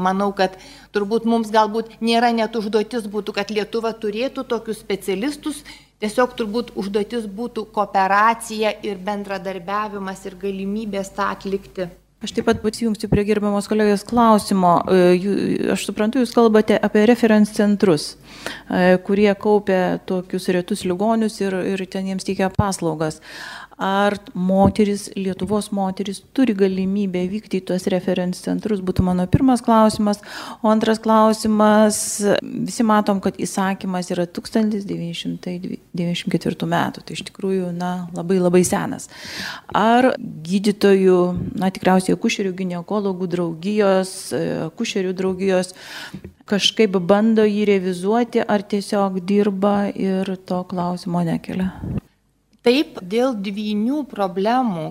manau, 0.05 0.31
kad 0.37 0.57
turbūt 0.93 1.29
mums 1.29 1.53
galbūt 1.53 1.95
nėra 2.01 2.33
net 2.33 2.57
užduotis 2.57 3.05
būtų, 3.09 3.33
kad 3.37 3.53
Lietuva 3.53 3.93
turėtų 3.93 4.45
tokius 4.49 4.81
specialistus, 4.81 5.63
tiesiog 6.01 6.33
turbūt 6.37 6.75
užduotis 6.77 7.25
būtų 7.29 7.69
kooperacija 7.73 8.75
ir 8.85 9.01
bendradarbiavimas 9.05 10.25
ir 10.29 10.37
galimybės 10.45 11.13
tą 11.17 11.29
atlikti. 11.33 11.89
Aš 12.19 12.33
taip 12.35 12.49
pat 12.49 12.57
pasijungsiu 12.59 13.07
prie 13.07 13.23
gerbiamos 13.23 13.69
kolegijos 13.71 14.01
klausimo. 14.03 14.73
E, 14.91 15.69
aš 15.71 15.85
suprantu, 15.87 16.19
jūs 16.19 16.33
kalbate 16.35 16.75
apie 16.75 17.05
referenc 17.07 17.47
centrus, 17.55 18.09
e, 18.67 18.97
kurie 19.07 19.29
kaupia 19.39 20.01
tokius 20.09 20.49
retus 20.51 20.83
ligonius 20.83 21.39
ir, 21.39 21.55
ir 21.71 21.85
ten 21.87 22.11
jiems 22.11 22.27
teikia 22.27 22.51
paslaugas 22.51 23.21
ar 23.79 24.19
moteris, 24.35 25.07
Lietuvos 25.15 25.71
moteris 25.71 26.19
turi 26.35 26.51
galimybę 26.57 27.21
vykti 27.31 27.61
į 27.61 27.63
tuos 27.71 27.87
referencijų 27.91 28.43
centrus, 28.43 28.79
būtų 28.83 29.03
mano 29.07 29.23
pirmas 29.31 29.61
klausimas. 29.63 30.19
O 30.59 30.67
antras 30.71 30.99
klausimas, 30.99 32.21
visi 32.43 32.83
matom, 32.83 33.19
kad 33.23 33.35
įsakymas 33.39 34.11
yra 34.11 34.25
1994 34.27 36.67
metų, 36.73 37.01
tai 37.05 37.13
iš 37.15 37.23
tikrųjų, 37.29 37.71
na, 37.77 38.07
labai 38.17 38.37
labai 38.41 38.63
senas. 38.67 39.09
Ar 39.71 40.15
gydytojų, 40.19 41.19
na, 41.61 41.69
tikriausiai 41.71 42.15
akušerių 42.17 42.51
gynekologų 42.59 43.25
draugijos, 43.31 44.33
akušerių 44.67 45.13
draugijos 45.15 45.71
kažkaip 46.49 46.97
bando 47.05 47.45
jį 47.47 47.65
revizuoti, 47.69 48.41
ar 48.43 48.61
tiesiog 48.65 49.21
dirba 49.23 49.87
ir 49.93 50.35
to 50.49 50.63
klausimo 50.67 51.21
nekelia? 51.23 51.69
Taip, 52.69 52.99
dėl 53.01 53.31
dvynių 53.41 54.03
problemų, 54.11 54.83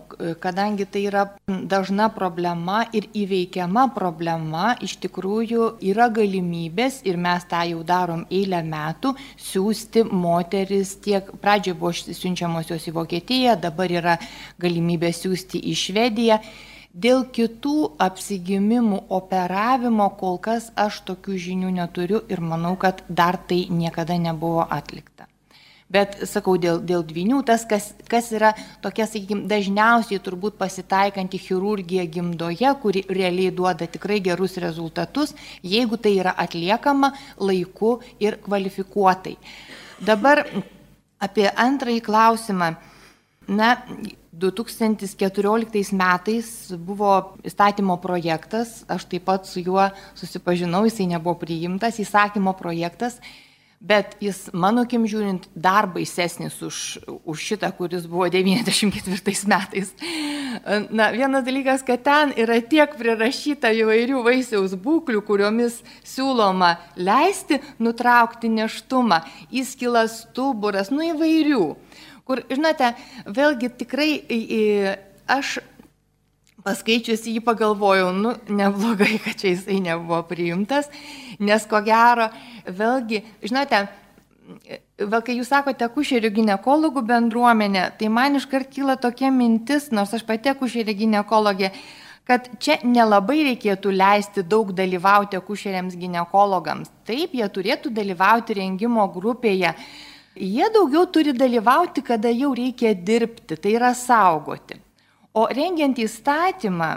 kadangi 0.43 0.83
tai 0.91 1.05
yra 1.07 1.20
dažna 1.47 2.09
problema 2.11 2.81
ir 2.91 3.05
įveikiama 3.20 3.85
problema, 3.95 4.72
iš 4.83 4.97
tikrųjų 5.05 5.68
yra 5.87 6.09
galimybės 6.16 6.97
ir 7.07 7.20
mes 7.22 7.47
tą 7.47 7.61
jau 7.68 7.85
darom 7.87 8.24
eilę 8.35 8.64
metų, 8.66 9.14
siūsti 9.51 10.09
moteris 10.11 10.97
tiek, 11.07 11.31
pradžioje 11.39 11.79
buvo 11.79 11.95
siunčiamos 12.01 12.74
jos 12.74 12.91
į 12.91 12.97
Vokietiją, 12.99 13.55
dabar 13.62 13.95
yra 14.01 14.18
galimybė 14.59 15.14
siūsti 15.14 15.62
į 15.70 15.79
Švediją. 15.85 16.43
Dėl 16.91 17.29
kitų 17.31 17.79
apsigimimų 18.11 19.05
operavimo 19.22 20.11
kol 20.18 20.43
kas 20.43 20.72
aš 20.74 21.05
tokių 21.12 21.39
žinių 21.47 21.74
neturiu 21.79 22.24
ir 22.26 22.43
manau, 22.43 22.74
kad 22.74 23.07
dar 23.07 23.39
tai 23.39 23.68
niekada 23.70 24.18
nebuvo 24.18 24.66
atlikta. 24.66 25.31
Bet 25.89 26.18
sakau, 26.28 26.59
dėl, 26.61 26.82
dėl 26.84 27.01
dvinių, 27.09 27.39
tas, 27.49 27.62
kas, 27.68 27.95
kas 28.12 28.26
yra 28.36 28.51
tokia, 28.84 29.07
sakykime, 29.09 29.47
dažniausiai 29.49 30.20
turbūt 30.20 30.59
pasitaikanti 30.61 31.41
chirurgija 31.41 32.05
gimdoje, 32.12 32.68
kuri 32.82 33.07
realiai 33.09 33.55
duoda 33.57 33.89
tikrai 33.89 34.18
gerus 34.20 34.59
rezultatus, 34.61 35.32
jeigu 35.64 35.97
tai 35.97 36.18
yra 36.20 36.34
atliekama 36.45 37.14
laiku 37.41 37.95
ir 38.20 38.36
kvalifikuotai. 38.45 39.39
Dabar 40.05 40.45
apie 41.24 41.49
antrąjį 41.49 42.05
klausimą. 42.05 42.74
Na, 43.49 43.72
2014 44.39 45.97
metais 45.97 46.49
buvo 46.76 47.14
įstatymo 47.49 47.97
projektas, 47.99 48.82
aš 48.86 49.09
taip 49.09 49.24
pat 49.26 49.49
su 49.49 49.64
juo 49.64 49.89
susipažinau, 50.14 50.84
jisai 50.86 51.09
nebuvo 51.11 51.41
priimtas, 51.41 51.99
įsakymo 51.99 52.53
projektas 52.61 53.16
Bet 53.81 54.16
jis, 54.18 54.49
mano 54.59 54.83
kim 54.91 55.05
žiūrint, 55.07 55.45
dar 55.55 55.87
baisesnis 55.87 56.57
už, 56.66 56.99
už 57.22 57.43
šitą, 57.47 57.68
kuris 57.79 58.09
buvo 58.11 58.26
94 58.26 59.47
metais. 59.47 59.93
Na, 60.91 61.12
vienas 61.14 61.45
dalykas, 61.47 61.85
kad 61.87 62.03
ten 62.03 62.33
yra 62.35 62.57
tiek 62.59 62.97
prirašyta 62.99 63.70
įvairių 63.79 64.24
vaisiaus 64.26 64.74
būklių, 64.83 65.22
kuriomis 65.22 65.79
siūloma 66.03 66.72
leisti 66.99 67.61
nutraukti 67.79 68.51
neštumą, 68.51 69.20
įskilas 69.55 70.24
stuburas, 70.24 70.91
nu 70.91 71.07
įvairių. 71.12 71.64
Kur, 72.26 72.43
žinote, 72.51 72.91
vėlgi 73.31 73.70
tikrai 73.79 74.11
aš 75.31 75.61
paskaičiusi 76.69 77.39
jį 77.39 77.45
pagalvojau, 77.47 78.12
nu, 78.14 78.37
neblogai, 78.53 79.16
kad 79.25 79.41
čia 79.41 79.55
jisai 79.55 79.81
nebuvo 79.85 80.21
priimtas, 80.29 80.93
nes 81.41 81.64
ko 81.71 81.81
gero, 81.87 82.29
vėlgi, 82.69 83.25
žinote, 83.49 83.89
Vėl 84.99 85.21
kai 85.21 85.35
jūs 85.37 85.51
sakote 85.53 85.85
kušerių 85.93 86.31
gynekologų 86.39 87.03
bendruomenė, 87.07 87.83
tai 88.01 88.09
man 88.09 88.39
iškart 88.39 88.71
kyla 88.73 88.95
tokia 88.97 89.29
mintis, 89.29 89.91
nors 89.93 90.14
aš 90.16 90.25
pati 90.25 90.55
kušerių 90.57 90.95
gynekologė, 91.03 91.69
kad 92.29 92.49
čia 92.57 92.79
nelabai 92.85 93.43
reikėtų 93.51 93.93
leisti 93.93 94.45
daug 94.49 94.73
dalyvauti 94.77 95.37
akušeriams 95.37 95.97
gynekologams. 96.01 96.89
Taip, 97.09 97.37
jie 97.37 97.49
turėtų 97.53 97.93
dalyvauti 97.93 98.57
rengimo 98.59 99.05
grupėje. 99.12 99.75
Jie 100.39 100.73
daugiau 100.73 101.05
turi 101.12 101.37
dalyvauti, 101.37 102.05
kada 102.09 102.33
jau 102.33 102.55
reikia 102.57 102.95
dirbti, 102.97 103.57
tai 103.61 103.77
yra 103.77 103.93
saugoti. 103.97 104.81
O 105.37 105.45
rengiant 105.53 105.99
įstatymą, 106.01 106.89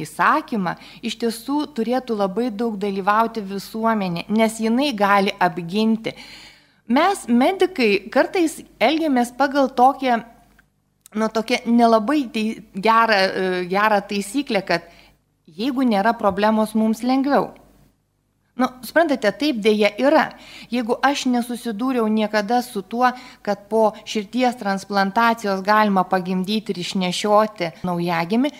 įsakymą, 0.00 0.72
iš 1.04 1.18
tiesų 1.20 1.58
turėtų 1.76 2.16
labai 2.16 2.48
daug 2.50 2.78
dalyvauti 2.80 3.42
visuomenė, 3.44 4.24
nes 4.32 4.56
jinai 4.60 4.88
gali 4.96 5.34
apginti. 5.38 6.14
Mes, 6.88 7.26
medikai, 7.28 8.08
kartais 8.12 8.58
elgiamės 8.82 9.30
pagal 9.36 9.68
tokią, 9.76 10.18
nu, 11.14 11.28
tokią 11.28 11.60
nelabai 11.68 12.24
tai 12.32 12.46
gerą, 12.74 13.20
e, 13.20 13.64
gerą 13.70 14.00
taisyklę, 14.08 14.64
kad 14.64 14.88
jeigu 15.46 15.84
nėra 15.84 16.16
problemos, 16.18 16.74
mums 16.74 17.04
lengviau. 17.04 17.52
Nu, 18.54 18.68
suprantate, 18.86 19.32
taip 19.34 19.58
dėja 19.58 19.88
yra. 19.98 20.28
Jeigu 20.70 20.94
aš 21.02 21.24
nesusidūriau 21.26 22.06
niekada 22.06 22.60
su 22.62 22.84
tuo, 22.86 23.08
kad 23.42 23.64
po 23.70 23.88
širties 24.06 24.54
transplantacijos 24.60 25.64
galima 25.66 26.04
pagimdyti 26.06 26.70
ir 26.70 26.78
išnešioti 26.84 27.72
naujagimi, 27.82 28.52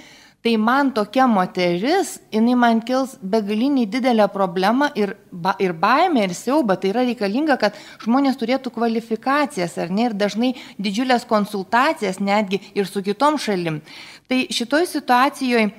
tai 0.42 0.56
man 0.58 0.90
tokia 0.96 1.28
moteris, 1.30 2.16
jinai 2.34 2.56
man 2.58 2.82
kils 2.84 3.14
begalinį 3.22 3.86
didelę 3.94 4.26
problemą 4.34 4.90
ir, 4.98 5.14
ba, 5.30 5.54
ir 5.62 5.72
baimę, 5.78 6.26
ir 6.26 6.34
siaubą. 6.34 6.74
Tai 6.74 6.90
yra 6.90 7.06
reikalinga, 7.06 7.54
kad 7.62 7.78
žmonės 8.02 8.36
turėtų 8.42 8.74
kvalifikacijas, 8.74 9.78
ar 9.78 9.94
ne, 9.94 10.10
ir 10.10 10.18
dažnai 10.18 10.56
didžiulės 10.74 11.22
konsultacijas 11.30 12.18
netgi 12.18 12.60
ir 12.74 12.90
su 12.90 13.06
kitom 13.06 13.38
šalim. 13.38 13.78
Tai 14.26 14.42
šitoj 14.50 14.90
situacijoje 14.90 15.70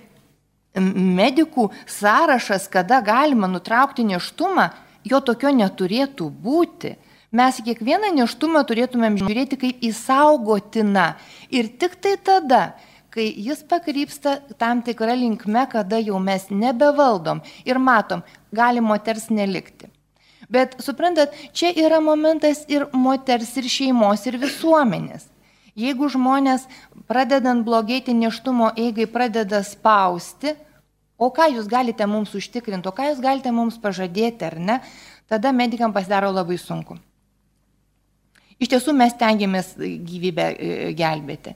medikų 0.82 1.69
sąrašas, 1.88 2.67
kada 2.69 3.01
galima 3.01 3.47
nutraukti 3.47 4.05
neštumą, 4.05 4.69
jo 5.03 5.21
tokio 5.21 5.51
neturėtų 5.55 6.30
būti. 6.30 6.95
Mes 7.36 7.59
kiekvieną 7.59 8.13
neštumą 8.15 8.63
turėtumėm 8.67 9.17
žiūrėti 9.19 9.59
kaip 9.59 9.82
įsaugotiną. 9.84 11.15
Ir 11.51 11.67
tik 11.80 11.97
tai 11.99 12.15
tada, 12.17 12.76
kai 13.11 13.28
jis 13.28 13.63
pakrypsta 13.67 14.39
tam 14.59 14.82
tikrą 14.86 15.15
linkme, 15.19 15.65
kada 15.71 15.99
jau 15.99 16.19
mes 16.19 16.47
nebevaldom 16.49 17.41
ir 17.67 17.80
matom, 17.80 18.23
gali 18.55 18.84
moters 18.84 19.30
nelikti. 19.30 19.91
Bet 20.49 20.76
suprantat, 20.80 21.34
čia 21.53 21.71
yra 21.73 21.99
momentas 21.99 22.63
ir 22.69 22.86
moters, 22.93 23.55
ir 23.57 23.69
šeimos, 23.71 24.28
ir 24.30 24.38
visuomenės. 24.39 25.26
Jeigu 25.76 26.07
žmonės 26.07 26.69
pradedant 27.09 27.65
blogėti 27.65 28.13
neštumo 28.15 28.69
eigai 28.80 29.09
pradeda 29.11 29.59
spausti, 29.65 30.53
o 31.18 31.32
ką 31.34 31.49
jūs 31.55 31.68
galite 31.72 32.07
mums 32.09 32.34
užtikrinti, 32.38 32.89
o 32.89 32.95
ką 32.95 33.09
jūs 33.11 33.22
galite 33.24 33.51
mums 33.55 33.78
pažadėti 33.82 34.47
ar 34.47 34.57
ne, 34.59 34.80
tada 35.30 35.53
medikam 35.55 35.93
pasidaro 35.95 36.32
labai 36.34 36.57
sunku. 36.61 36.97
Iš 38.59 38.72
tiesų 38.72 38.93
mes 38.95 39.16
tengiamės 39.20 39.74
gyvybę 39.78 40.49
e, 40.53 40.74
gelbėti. 40.95 41.55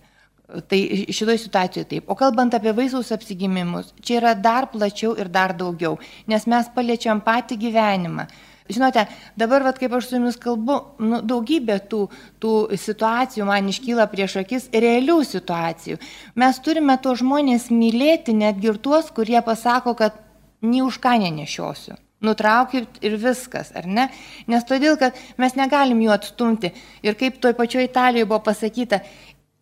Tai 0.50 0.80
šitoje 1.14 1.38
situacijoje 1.44 1.88
taip. 1.92 2.08
O 2.10 2.16
kalbant 2.18 2.56
apie 2.58 2.74
vaisiaus 2.74 3.12
apsigimimus, 3.14 3.94
čia 4.02 4.18
yra 4.18 4.32
dar 4.34 4.66
plačiau 4.72 5.14
ir 5.22 5.30
dar 5.30 5.54
daugiau, 5.56 6.00
nes 6.28 6.48
mes 6.50 6.72
paliečiam 6.74 7.22
patį 7.22 7.60
gyvenimą. 7.68 8.26
Žinote, 8.70 9.08
dabar, 9.40 9.64
vat, 9.66 9.80
kaip 9.82 9.94
aš 9.98 10.12
su 10.12 10.18
jumis 10.20 10.36
kalbu, 10.38 10.76
nu, 11.02 11.20
daugybė 11.26 11.80
tų, 11.90 12.04
tų 12.42 12.52
situacijų 12.78 13.48
man 13.50 13.72
iškyla 13.72 14.06
prieš 14.12 14.36
akis, 14.44 14.68
realių 14.70 15.24
situacijų. 15.26 15.98
Mes 16.38 16.60
turime 16.62 17.00
to 17.02 17.16
žmonės 17.18 17.72
mylėti, 17.74 18.36
netgi 18.38 18.70
ir 18.70 18.78
tuos, 18.78 19.10
kurie 19.16 19.42
pasako, 19.46 19.96
kad 19.98 20.20
nei 20.62 20.84
už 20.86 21.00
ką 21.02 21.16
nenešiosiu. 21.24 21.98
Nutraukit 22.22 23.00
ir 23.02 23.16
viskas, 23.18 23.72
ar 23.74 23.88
ne? 23.88 24.10
Nes 24.52 24.68
todėl, 24.70 25.00
kad 25.02 25.18
mes 25.40 25.56
negalim 25.58 26.04
jų 26.04 26.14
atstumti. 26.14 26.74
Ir 27.02 27.18
kaip 27.18 27.40
toj 27.42 27.56
pačioj 27.58 27.88
Italijoje 27.88 28.28
buvo 28.28 28.42
pasakyta, 28.52 29.02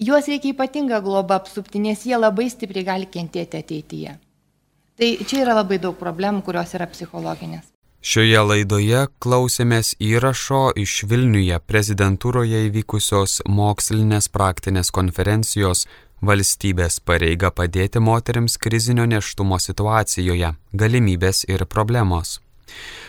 juos 0.04 0.28
reikia 0.28 0.52
ypatingą 0.52 1.00
globą 1.06 1.38
apsupti, 1.38 1.80
nes 1.80 2.04
jie 2.04 2.18
labai 2.18 2.50
stipriai 2.52 2.90
gali 2.92 3.08
kentėti 3.14 3.62
ateityje. 3.62 4.20
Tai 4.98 5.16
čia 5.30 5.44
yra 5.46 5.56
labai 5.62 5.78
daug 5.80 5.96
problemų, 5.96 6.42
kurios 6.44 6.74
yra 6.74 6.90
psichologinės. 6.90 7.77
Šioje 8.02 8.42
laidoje 8.46 9.08
klausėmės 9.20 9.96
įrašo 10.00 10.72
iš 10.78 11.04
Vilniuje 11.10 11.58
prezidentūroje 11.66 12.68
įvykusios 12.68 13.42
mokslinės 13.50 14.30
praktinės 14.30 14.92
konferencijos 14.94 15.88
Valstybės 16.22 17.00
pareiga 17.06 17.52
padėti 17.52 18.00
moteriams 18.02 18.58
krizinio 18.58 19.06
neštumo 19.06 19.60
situacijoje- 19.60 20.54
galimybės 20.82 21.46
ir 21.50 21.66
problemos. 21.66 22.40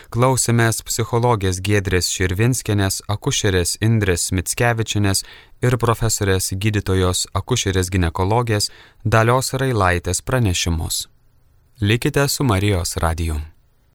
Klausėmės 0.09 0.81
psichologės 0.81 1.59
Gedrės 1.61 2.09
Širvinskienės, 2.09 3.01
akušerės 3.07 3.77
Indrės 3.81 4.31
Mitskevičinės 4.31 5.23
ir 5.61 5.77
profesorės 5.77 6.51
gydytojos 6.53 7.27
akušerės 7.33 7.89
ginekologės 7.89 8.71
Dalios 9.05 9.53
Railaitės 9.53 10.21
pranešimus. 10.21 11.07
Likite 11.81 12.27
su 12.27 12.43
Marijos 12.43 12.97
radiju. 12.97 13.39